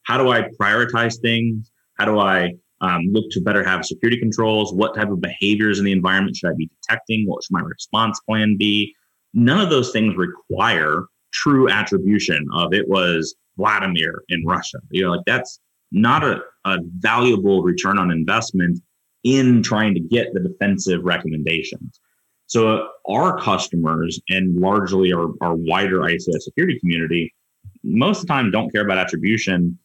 [0.04, 1.70] How do I prioritize things?
[1.98, 4.72] How do I um, look to better have security controls.
[4.74, 7.24] What type of behaviors in the environment should I be detecting?
[7.26, 8.94] What should my response plan be?
[9.32, 14.78] None of those things require true attribution of it was Vladimir in Russia.
[14.90, 15.60] You know, like that's
[15.92, 18.80] not a, a valuable return on investment
[19.24, 22.00] in trying to get the defensive recommendations.
[22.46, 27.32] So uh, our customers and largely our, our wider ICS security community,
[27.84, 29.78] most of the time don't care about attribution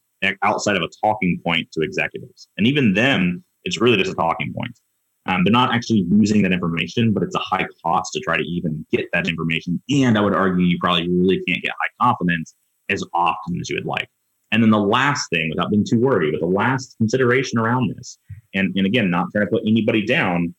[0.43, 2.47] outside of a talking point to executives.
[2.57, 4.79] And even them, it's really just a talking point.
[5.27, 8.43] Um, they're not actually using that information, but it's a high cost to try to
[8.43, 9.81] even get that information.
[9.89, 12.55] And I would argue you probably really can't get high confidence
[12.89, 14.07] as often as you would like.
[14.51, 18.17] And then the last thing, without being too worried, but the last consideration around this,
[18.53, 20.55] and, and again, not trying to put anybody down,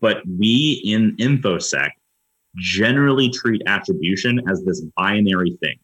[0.00, 1.90] but we in InfoSec
[2.56, 5.76] generally treat attribution as this binary thing.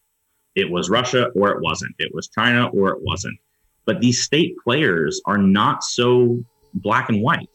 [0.58, 1.94] It was Russia or it wasn't.
[1.98, 3.38] It was China or it wasn't.
[3.86, 6.42] But these state players are not so
[6.74, 7.48] black and white.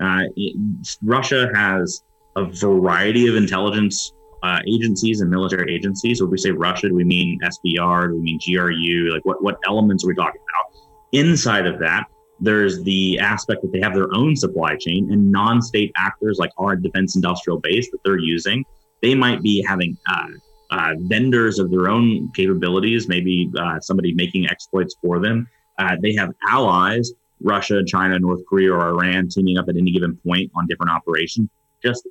[0.00, 0.56] Uh, it,
[1.02, 2.02] Russia has
[2.36, 6.20] a variety of intelligence uh, agencies and military agencies.
[6.20, 8.08] When we say Russia, do we mean SVR?
[8.08, 9.12] Do we mean GRU?
[9.12, 10.82] Like what, what elements are we talking about?
[11.12, 12.04] Inside of that,
[12.38, 16.76] there's the aspect that they have their own supply chain and non-state actors like our
[16.76, 18.64] defense industrial base that they're using
[19.02, 20.28] they might be having uh,
[20.70, 25.46] uh, vendors of their own capabilities, maybe uh, somebody making exploits for them.
[25.78, 30.16] Uh, they have allies, Russia, China, North Korea, or Iran, teaming up at any given
[30.16, 31.48] point on different operations,
[31.84, 32.06] just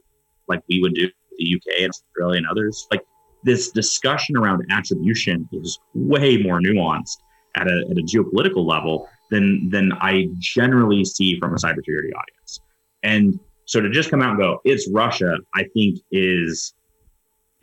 [0.48, 2.88] like we would do the UK and Australia and others.
[2.92, 3.02] Like
[3.44, 7.18] this discussion around attribution is way more nuanced
[7.56, 12.62] at a, at a geopolitical level than than I generally see from a cybersecurity audience.
[13.04, 16.74] And so to just come out and go, it's Russia, I think is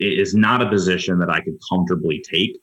[0.03, 2.59] is not a position that I could comfortably take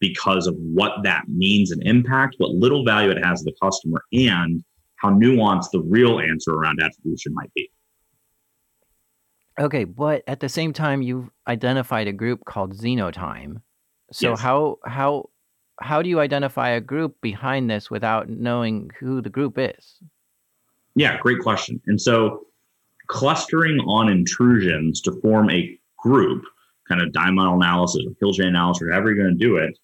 [0.00, 4.02] because of what that means and impact, what little value it has to the customer,
[4.12, 4.62] and
[4.96, 7.70] how nuanced the real answer around attribution might be.
[9.58, 13.62] Okay, but at the same time, you've identified a group called Xenotime.
[14.12, 14.40] So Yes.
[14.40, 15.30] how how
[15.80, 20.00] how do you identify a group behind this without knowing who the group is?
[20.94, 21.80] Yeah, great question.
[21.86, 22.46] And so
[23.08, 26.44] clustering on intrusions to form a group,
[26.88, 29.78] kind of diamond analysis or kill chain analysis, or however you're going to do it,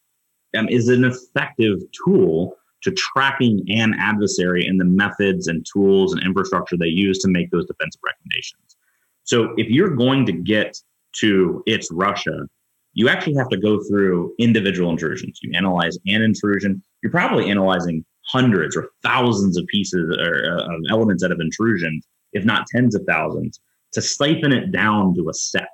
[0.57, 6.23] um, is an effective tool to tracking an adversary and the methods and tools and
[6.23, 8.77] infrastructure they use to make those defensive recommendations.
[9.25, 10.77] So if you're going to get
[11.21, 12.47] to it's Russia,
[12.95, 15.39] you actually have to go through individual intrusions.
[15.43, 16.83] You analyze an intrusion.
[17.03, 22.07] You're probably analyzing hundreds or thousands of pieces or uh, of elements out of intrusions,
[22.33, 23.61] if not tens of thousands,
[23.93, 25.69] to siphon it down to a set.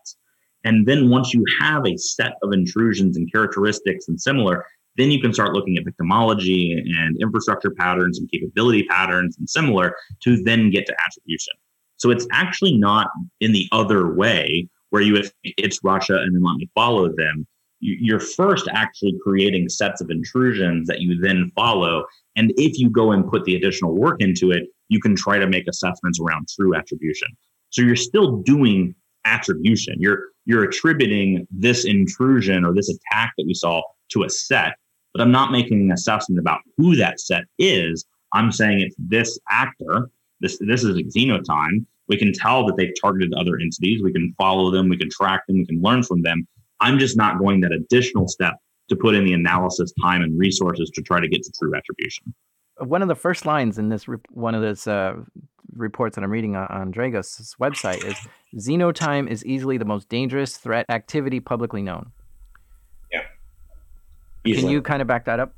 [0.66, 5.20] And then once you have a set of intrusions and characteristics and similar, then you
[5.20, 9.94] can start looking at victimology and infrastructure patterns and capability patterns and similar
[10.24, 11.54] to then get to attribution.
[11.98, 13.08] So it's actually not
[13.40, 17.46] in the other way where you if it's Russia and then let me follow them.
[17.80, 22.04] You- You're first actually creating sets of intrusions that you then follow.
[22.34, 25.46] And if you go and put the additional work into it, you can try to
[25.46, 27.28] make assessments around true attribution.
[27.70, 28.94] So you're still doing
[29.26, 29.96] attribution.
[29.98, 34.76] You're you're attributing this intrusion or this attack that we saw to a set,
[35.12, 38.04] but I'm not making an assessment about who that set is.
[38.32, 40.10] I'm saying it's this actor.
[40.40, 41.84] This this is Xenotime.
[42.08, 44.02] We can tell that they've targeted other entities.
[44.02, 44.88] We can follow them.
[44.88, 45.58] We can track them.
[45.58, 46.46] We can learn from them.
[46.80, 48.54] I'm just not going that additional step
[48.88, 52.32] to put in the analysis time and resources to try to get to true attribution.
[52.78, 55.14] One of the first lines in this one of those uh,
[55.74, 58.16] reports that I'm reading on, on Dragos' website is
[58.56, 62.12] Xenotime is easily the most dangerous threat activity publicly known.
[63.12, 63.22] Yeah.
[64.44, 65.52] Can you kind of back that up?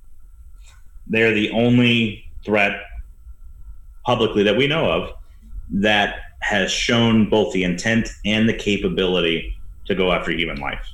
[1.09, 2.81] they're the only threat
[4.05, 5.11] publicly that we know of
[5.71, 10.87] that has shown both the intent and the capability to go after human life.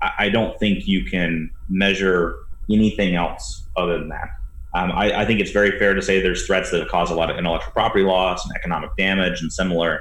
[0.00, 2.36] I, I don't think you can measure
[2.70, 4.28] anything else other than that.
[4.74, 7.30] Um, I, I think it's very fair to say there's threats that cause a lot
[7.30, 10.00] of intellectual property loss and economic damage and similar,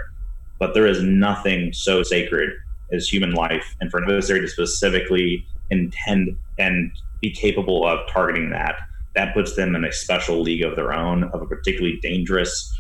[0.62, 2.52] but there is nothing so sacred
[2.94, 3.76] as human life.
[3.82, 8.76] And for an adversary to specifically intend and be capable of targeting that,
[9.16, 12.72] that puts them in a special league of their own of a particularly dangerous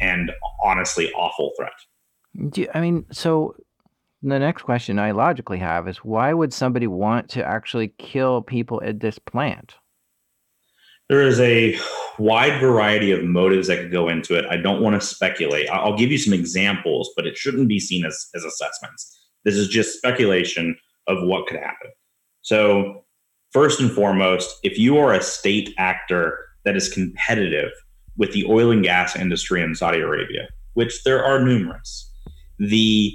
[0.00, 0.32] and
[0.64, 2.50] honestly awful threat.
[2.52, 3.54] Do I mean, so
[4.22, 8.80] the next question I logically have is why would somebody want to actually kill people
[8.82, 9.74] at this plant?
[11.08, 11.78] There is a
[12.18, 14.44] wide variety of motives that could go into it.
[14.50, 15.68] I don't want to speculate.
[15.70, 19.16] I'll give you some examples, but it shouldn't be seen as, as assessments.
[19.44, 20.76] This is just speculation
[21.06, 21.90] of what could happen.
[22.42, 23.04] So,
[23.52, 27.70] first and foremost, if you are a state actor that is competitive
[28.16, 32.12] with the oil and gas industry in Saudi Arabia, which there are numerous,
[32.58, 33.12] the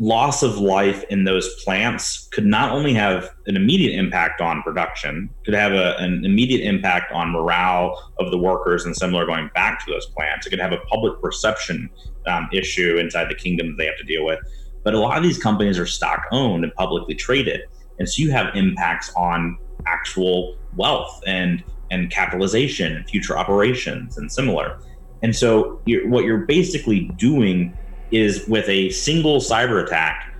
[0.00, 5.28] loss of life in those plants could not only have an immediate impact on production,
[5.44, 9.84] could have a, an immediate impact on morale of the workers and similar going back
[9.84, 10.46] to those plants.
[10.46, 11.90] It could have a public perception
[12.28, 14.38] um, issue inside the kingdom that they have to deal with.
[14.84, 17.62] But a lot of these companies are stock owned and publicly traded.
[17.98, 24.30] And so you have impacts on actual wealth and and capitalization and future operations and
[24.30, 24.78] similar.
[25.22, 27.76] And so you're, what you're basically doing
[28.10, 30.34] is with a single cyber attack,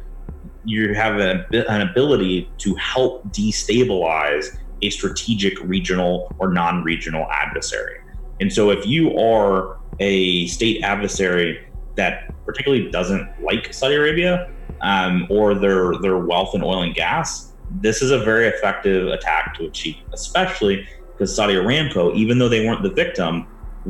[0.65, 7.97] you have an ability to help destabilize a strategic regional or non-regional adversary.
[8.41, 11.67] And so if you are a state adversary
[11.97, 14.51] that particularly doesn't like Saudi Arabia
[14.81, 19.55] um, or their their wealth in oil and gas, this is a very effective attack
[19.55, 23.47] to achieve, especially because Saudi Aramco, even though they weren't the victim,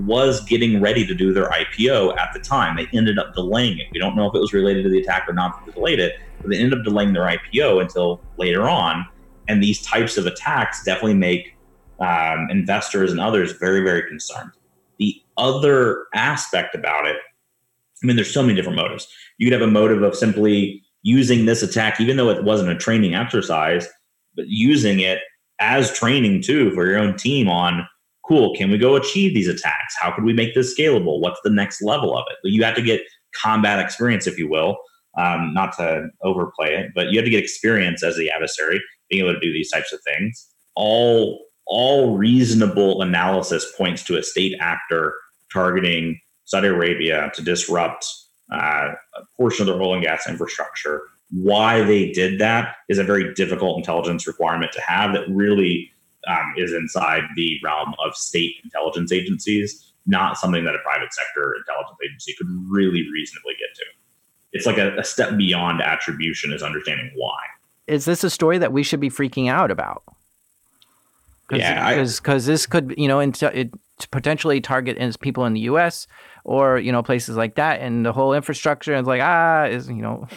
[0.07, 2.77] was getting ready to do their IPO at the time.
[2.77, 3.87] They ended up delaying it.
[3.93, 5.99] We don't know if it was related to the attack or not that they delayed
[5.99, 9.07] it, but they ended up delaying their IPO until later on.
[9.49, 11.57] And these types of attacks definitely make
[12.01, 14.53] um, investors and others very, very concerned.
[14.99, 17.17] The other aspect about it,
[18.03, 19.09] I mean, there's so many different motives.
[19.39, 22.77] You could have a motive of simply using this attack, even though it wasn't a
[22.77, 23.89] training exercise,
[24.37, 25.21] but using it
[25.61, 27.89] as training too for your own team on
[28.29, 29.97] cool, can we go achieve these attacks?
[29.99, 31.21] How could we make this scalable?
[31.21, 32.37] What's the next level of it?
[32.45, 33.01] You have to get
[33.35, 34.77] combat experience, if you will.
[35.17, 39.25] Um, not to overplay it, but you have to get experience as the adversary, being
[39.25, 40.47] able to do these types of things.
[40.77, 45.15] All all reasonable analysis points to a state actor
[45.53, 48.07] targeting Saudi Arabia to disrupt
[48.53, 51.03] uh, a portion of their oil and gas infrastructure.
[51.31, 55.91] Why they did that is a very difficult intelligence requirement to have that really
[56.27, 61.55] um, is inside the realm of state intelligence agencies, not something that a private sector
[61.57, 63.85] intelligence agency could really reasonably get to.
[64.53, 67.37] It's like a, a step beyond attribution, is understanding why.
[67.87, 70.03] Is this a story that we should be freaking out about?
[71.49, 73.71] Cause, yeah, because this could you know into, it
[74.11, 76.07] potentially target people in the U.S.
[76.45, 80.03] or you know places like that, and the whole infrastructure is like ah is you
[80.03, 80.29] know.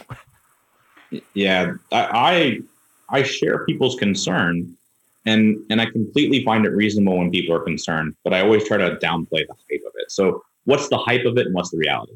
[1.33, 2.61] yeah, I
[3.09, 4.77] I share people's concern,
[5.25, 8.77] and and I completely find it reasonable when people are concerned, but I always try
[8.77, 10.09] to downplay the hype of it.
[10.09, 12.13] So what's the hype of it, and what's the reality?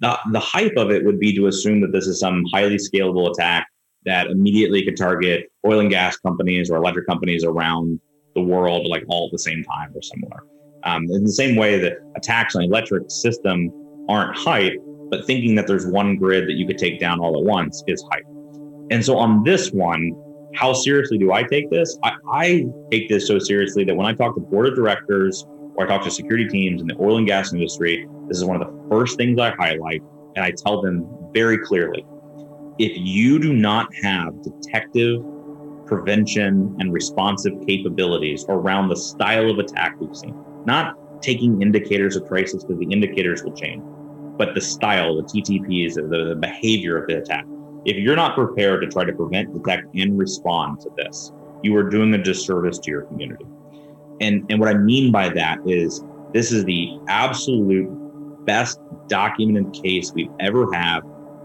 [0.00, 3.30] The the hype of it would be to assume that this is some highly scalable
[3.30, 3.68] attack
[4.04, 8.00] that immediately could target oil and gas companies or electric companies around
[8.34, 10.42] the world like all at the same time or similar.
[10.84, 13.70] Um, in the same way that attacks on electric system
[14.08, 14.74] aren't hype,
[15.10, 18.04] but thinking that there's one grid that you could take down all at once is
[18.10, 18.24] hype.
[18.90, 20.12] And so on this one,
[20.54, 21.98] how seriously do I take this?
[22.02, 25.46] I, I take this so seriously that when I talk to board of directors
[25.76, 28.60] or I talk to security teams in the oil and gas industry, this is one
[28.60, 30.02] of the first things I highlight.
[30.36, 32.04] And I tell them very clearly
[32.78, 35.22] if you do not have detective
[35.86, 40.34] prevention and responsive capabilities around the style of attack we've seen.
[40.64, 43.82] Not taking indicators of crisis because the indicators will change,
[44.38, 47.44] but the style, the TTPs, the, the behavior of the attack.
[47.84, 51.82] If you're not prepared to try to prevent, detect, and respond to this, you are
[51.82, 53.46] doing a disservice to your community.
[54.20, 57.88] And, and what I mean by that is this is the absolute
[58.44, 58.78] best
[59.08, 61.00] documented case we've ever had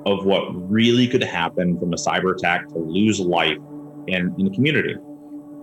[0.05, 3.57] of what really could happen from a cyber attack to lose life
[4.07, 4.95] in, in the community.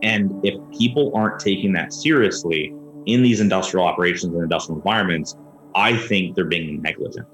[0.03, 2.75] And if people aren't taking that seriously
[3.07, 5.37] in these industrial operations and industrial environments,
[5.75, 7.27] I think they're being negligent.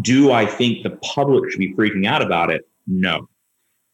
[0.00, 2.62] Do I think the public should be freaking out about it?
[2.86, 3.28] No.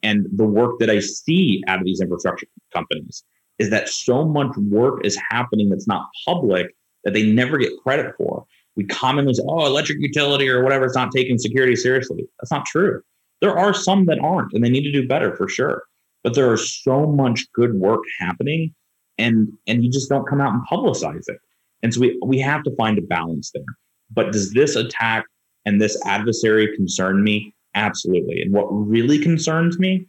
[0.03, 3.25] And the work that I see out of these infrastructure companies
[3.59, 6.75] is that so much work is happening that's not public
[7.05, 8.45] that they never get credit for.
[8.77, 12.25] We commonly say, oh, electric utility or whatever it's not taking security seriously.
[12.41, 13.01] That's not true.
[13.41, 15.85] There are some that aren't, and they need to do better for sure
[16.27, 18.75] but there is so much good work happening
[19.17, 21.39] and and you just don't come out and publicize it
[21.85, 23.63] and so we we have to find a balance there
[24.11, 25.25] but does this attack
[25.67, 30.07] and this adversary concerned me absolutely and what really concerns me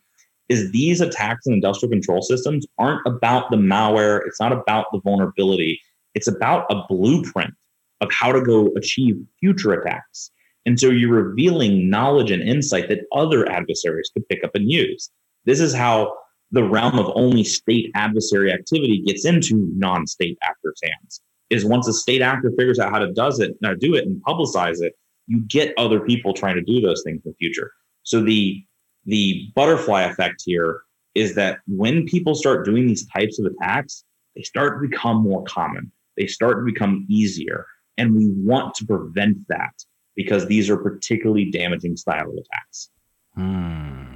[0.47, 5.01] is these attacks in industrial control systems aren't about the malware it's not about the
[5.03, 5.79] vulnerability
[6.13, 7.53] it's about a blueprint
[7.99, 10.31] of how to go achieve future attacks
[10.65, 15.09] and so you're revealing knowledge and insight that other adversaries could pick up and use
[15.45, 16.13] this is how
[16.51, 21.21] the realm of only state adversary activity gets into non-state actors' hands.
[21.49, 24.21] Is once a state actor figures out how to does it, now do it and
[24.23, 24.93] publicize it,
[25.27, 27.71] you get other people trying to do those things in the future.
[28.03, 28.63] So the
[29.05, 30.81] the butterfly effect here
[31.15, 34.03] is that when people start doing these types of attacks,
[34.35, 35.91] they start to become more common.
[36.17, 37.65] They start to become easier.
[37.97, 39.73] And we want to prevent that
[40.15, 42.89] because these are particularly damaging style of attacks.
[43.33, 44.07] Hmm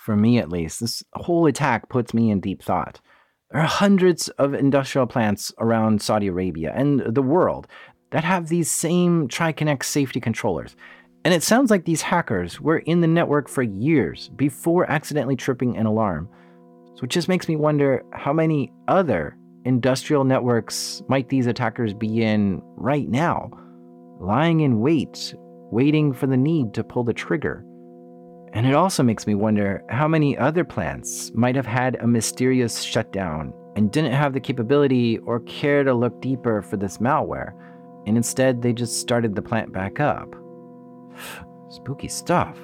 [0.00, 3.00] for me at least, this whole attack puts me in deep thought.
[3.50, 7.66] There are hundreds of industrial plants around Saudi Arabia and the world
[8.10, 10.76] that have these same Triconex safety controllers.
[11.24, 15.76] And it sounds like these hackers were in the network for years before accidentally tripping
[15.76, 16.28] an alarm.
[16.96, 22.22] So it just makes me wonder how many other industrial networks might these attackers be
[22.22, 23.50] in right now,
[24.18, 25.34] lying in wait,
[25.70, 27.64] waiting for the need to pull the trigger.
[28.52, 32.82] And it also makes me wonder how many other plants might have had a mysterious
[32.82, 37.52] shutdown and didn't have the capability or care to look deeper for this malware,
[38.10, 40.34] and instead they just started the plant back up.
[41.70, 42.58] Spooky stuff.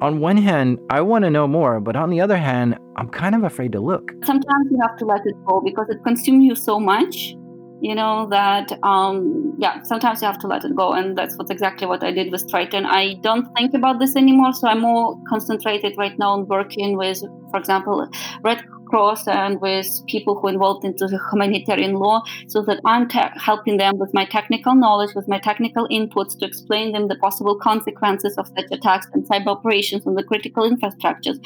[0.00, 3.34] On one hand, I want to know more, but on the other hand, I'm kind
[3.34, 4.12] of afraid to look.
[4.24, 7.34] Sometimes you have to let it go because it consumes you so much
[7.80, 11.48] you know that um yeah sometimes you have to let it go and that's what
[11.48, 15.16] exactly what i did with triton i don't think about this anymore so i'm more
[15.28, 18.08] concentrated right now on working with for example,
[18.42, 23.34] red Cross and with people who involved into the humanitarian law, so that I'm te-
[23.36, 27.56] helping them with my technical knowledge, with my technical inputs to explain them the possible
[27.56, 31.38] consequences of such attacks and cyber operations on the critical infrastructures,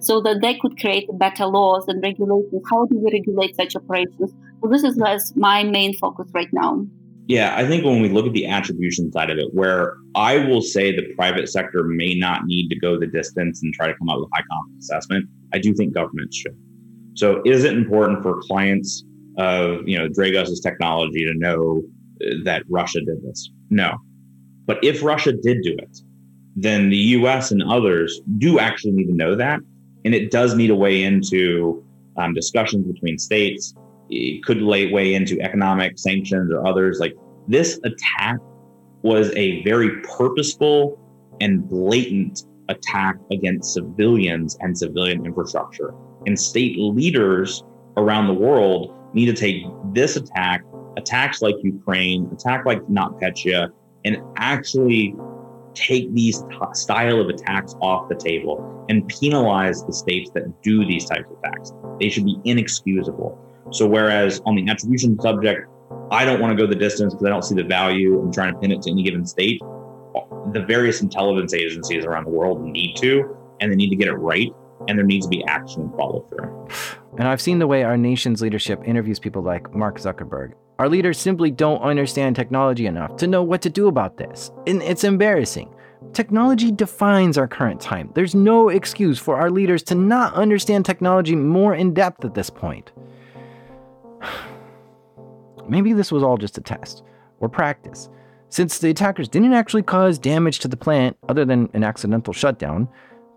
[0.00, 2.62] so that they could create better laws and regulations.
[2.70, 4.32] How do we regulate such operations?
[4.62, 4.96] So this is
[5.36, 6.84] my main focus right now.
[7.26, 10.62] Yeah, I think when we look at the attribution side of it, where I will
[10.62, 14.08] say the private sector may not need to go the distance and try to come
[14.08, 16.56] up with high confidence assessment, I do think governments should.
[17.14, 19.04] So, is it important for clients
[19.38, 21.82] of you know Dragos's technology to know
[22.22, 23.50] uh, that Russia did this?
[23.70, 23.98] No,
[24.66, 25.98] but if Russia did do it,
[26.56, 27.50] then the U.S.
[27.50, 29.60] and others do actually need to know that,
[30.04, 31.84] and it does need a way into
[32.16, 33.74] um, discussions between states
[34.10, 36.98] it could lay way into economic sanctions or others.
[36.98, 37.14] Like
[37.46, 38.38] this attack
[39.02, 40.98] was a very purposeful
[41.40, 45.94] and blatant attack against civilians and civilian infrastructure.
[46.26, 47.64] And state leaders
[47.96, 50.64] around the world need to take this attack,
[50.96, 53.70] attacks like Ukraine, attack like NotPetya,
[54.04, 55.14] and actually
[55.74, 60.84] take these t- style of attacks off the table and penalize the states that do
[60.84, 61.72] these types of attacks.
[62.00, 63.38] They should be inexcusable.
[63.70, 65.68] So whereas on the attribution subject,
[66.10, 68.52] I don't want to go the distance because I don't see the value in trying
[68.52, 69.60] to pin it to any given state.
[70.52, 74.14] The various intelligence agencies around the world need to, and they need to get it
[74.14, 74.50] right,
[74.90, 76.68] and there needs to be action and follow through.
[77.18, 80.52] And I've seen the way our nation's leadership interviews people like Mark Zuckerberg.
[80.78, 84.50] Our leaders simply don't understand technology enough to know what to do about this.
[84.66, 85.74] And it's embarrassing.
[86.12, 88.10] Technology defines our current time.
[88.14, 92.50] There's no excuse for our leaders to not understand technology more in depth at this
[92.50, 92.90] point.
[95.68, 97.04] Maybe this was all just a test
[97.38, 98.08] or practice,
[98.48, 102.88] since the attackers didn't actually cause damage to the plant other than an accidental shutdown.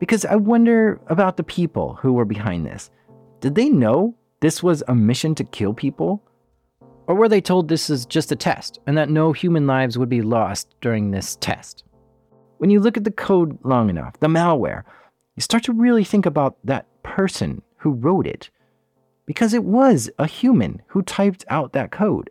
[0.04, 2.92] Because I wonder about the people who were behind this.
[3.40, 6.22] Did they know this was a mission to kill people?
[7.08, 10.10] Or were they told this is just a test and that no human lives would
[10.10, 11.86] be lost during this test?
[12.58, 14.84] When you look at the code long enough, the malware,
[15.38, 18.50] you start to really think about that person who wrote it
[19.26, 22.30] because it was a human who typed out that code.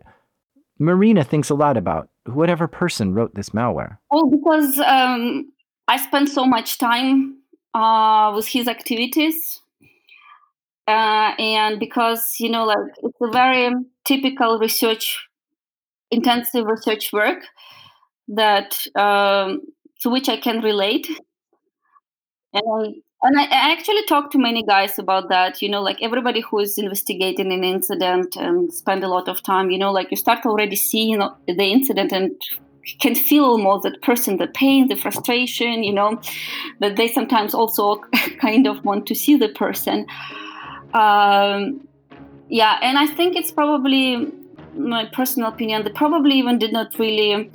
[0.77, 3.97] Marina thinks a lot about whatever person wrote this malware.
[4.11, 5.51] Well, because um,
[5.87, 7.39] I spent so much time
[7.73, 9.61] uh, with his activities.
[10.87, 13.73] Uh, and because, you know, like it's a very
[14.05, 15.27] typical research,
[16.11, 17.43] intensive research work
[18.27, 19.61] that um,
[20.01, 21.07] to which I can relate.
[22.53, 22.93] And I
[23.25, 25.61] and I, actually talked to many guys about that.
[25.61, 29.71] You know, like everybody who is investigating an incident and spend a lot of time,
[29.71, 32.33] you know, like you start already seeing the incident and
[32.99, 36.19] can feel more that person, the pain, the frustration, you know,
[36.79, 37.95] that they sometimes also
[38.39, 40.05] kind of want to see the person.
[40.93, 41.87] Um,
[42.49, 44.31] yeah, and I think it's probably
[44.75, 45.83] my personal opinion.
[45.83, 47.51] They probably even did not really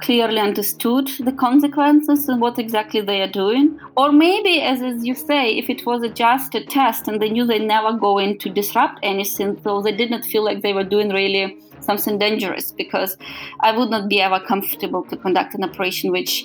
[0.00, 3.78] clearly understood the consequences and what exactly they are doing.
[3.96, 7.30] Or maybe, as, as you say, if it was a just a test and they
[7.30, 10.84] knew they never going to disrupt anything, so they did not feel like they were
[10.84, 13.16] doing really something dangerous because
[13.60, 16.44] I would not be ever comfortable to conduct an operation which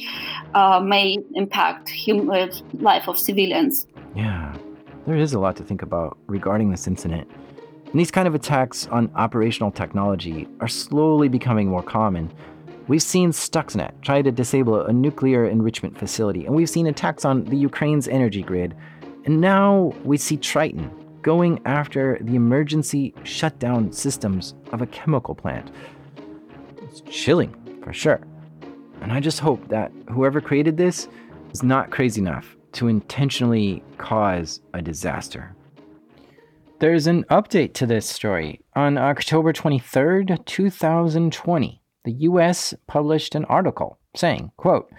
[0.53, 3.87] uh, may impact human uh, life of civilians.
[4.15, 4.55] Yeah,
[5.05, 7.29] there is a lot to think about regarding this incident.
[7.85, 12.31] And these kind of attacks on operational technology are slowly becoming more common.
[12.87, 17.45] We've seen Stuxnet try to disable a nuclear enrichment facility, and we've seen attacks on
[17.45, 18.75] the Ukraine's energy grid.
[19.25, 20.89] And now we see Triton
[21.27, 25.69] going after the emergency shutdown systems of a chemical plant.
[26.81, 28.21] It's chilling, for sure.
[29.01, 31.09] And I just hope that whoever created this
[31.51, 35.53] is not crazy enough to intentionally cause a disaster.
[36.79, 38.61] There's an update to this story.
[38.77, 42.73] On October 23rd, 2020, the U.S.
[42.87, 44.89] published an article saying, quote,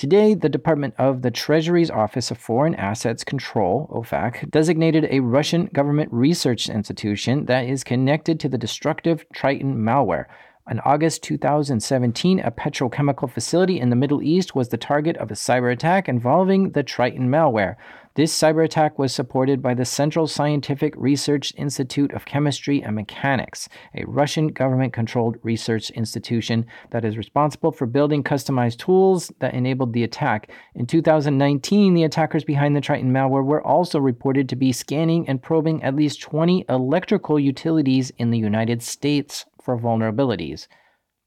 [0.00, 5.66] Today, the Department of the Treasury's Office of Foreign Assets Control, OFAC, designated a Russian
[5.74, 10.24] government research institution that is connected to the destructive Triton malware.
[10.70, 15.34] In August 2017, a petrochemical facility in the Middle East was the target of a
[15.34, 17.76] cyber attack involving the Triton malware.
[18.16, 23.68] This cyber attack was supported by the Central Scientific Research Institute of Chemistry and Mechanics,
[23.94, 29.92] a Russian government controlled research institution that is responsible for building customized tools that enabled
[29.92, 30.50] the attack.
[30.74, 35.40] In 2019, the attackers behind the Triton malware were also reported to be scanning and
[35.40, 40.66] probing at least 20 electrical utilities in the United States for vulnerabilities.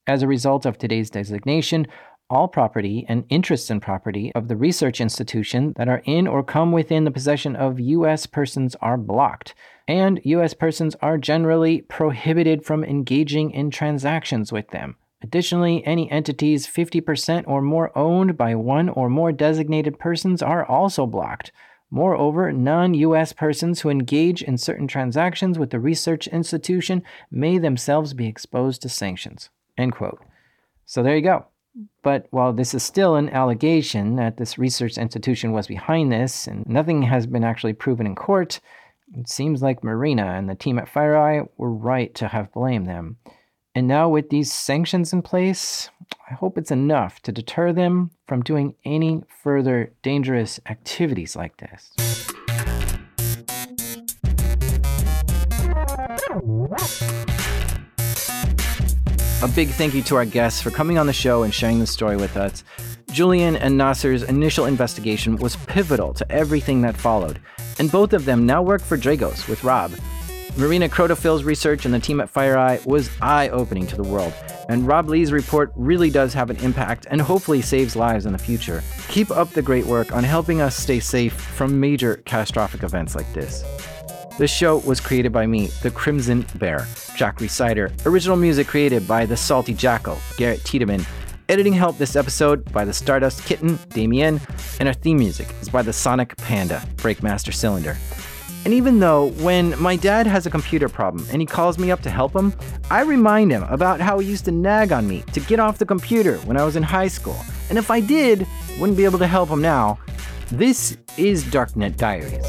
[0.06, 1.86] As a result of today's designation,
[2.30, 6.72] all property and interests in property of the research institution that are in or come
[6.72, 8.26] within the possession of U.S.
[8.26, 9.54] persons are blocked.
[9.86, 14.96] and US persons are generally prohibited from engaging in transactions with them.
[15.22, 21.06] Additionally, any entities 50% or more owned by one or more designated persons are also
[21.06, 21.52] blocked.
[21.90, 28.14] Moreover, non US persons who engage in certain transactions with the research institution may themselves
[28.14, 29.50] be exposed to sanctions.
[29.78, 30.20] End quote.
[30.86, 31.46] So there you go.
[32.02, 36.66] But while this is still an allegation that this research institution was behind this, and
[36.68, 38.60] nothing has been actually proven in court,
[39.12, 43.16] it seems like Marina and the team at FireEye were right to have blamed them.
[43.74, 45.90] And now, with these sanctions in place,
[46.30, 51.92] I hope it's enough to deter them from doing any further dangerous activities like this.
[59.44, 61.86] A big thank you to our guests for coming on the show and sharing the
[61.86, 62.64] story with us.
[63.12, 67.38] Julian and Nasser's initial investigation was pivotal to everything that followed,
[67.78, 69.92] and both of them now work for Dragos with Rob.
[70.56, 74.32] Marina Krotofil's research and the team at FireEye was eye opening to the world,
[74.70, 78.38] and Rob Lee's report really does have an impact and hopefully saves lives in the
[78.38, 78.82] future.
[79.08, 83.30] Keep up the great work on helping us stay safe from major catastrophic events like
[83.34, 83.62] this.
[84.36, 87.92] This show was created by me, the Crimson Bear, Jack Rhysider.
[88.04, 91.06] Original music created by the Salty Jackal, Garrett Tiedemann.
[91.48, 94.40] Editing help this episode by the Stardust Kitten, Damien,
[94.80, 97.96] and our theme music is by the Sonic Panda, Breakmaster Cylinder.
[98.64, 102.02] And even though when my dad has a computer problem and he calls me up
[102.02, 102.54] to help him,
[102.90, 105.86] I remind him about how he used to nag on me to get off the
[105.86, 107.38] computer when I was in high school.
[107.68, 108.48] And if I did,
[108.80, 110.00] wouldn't be able to help him now.
[110.50, 112.44] This is Darknet Diaries.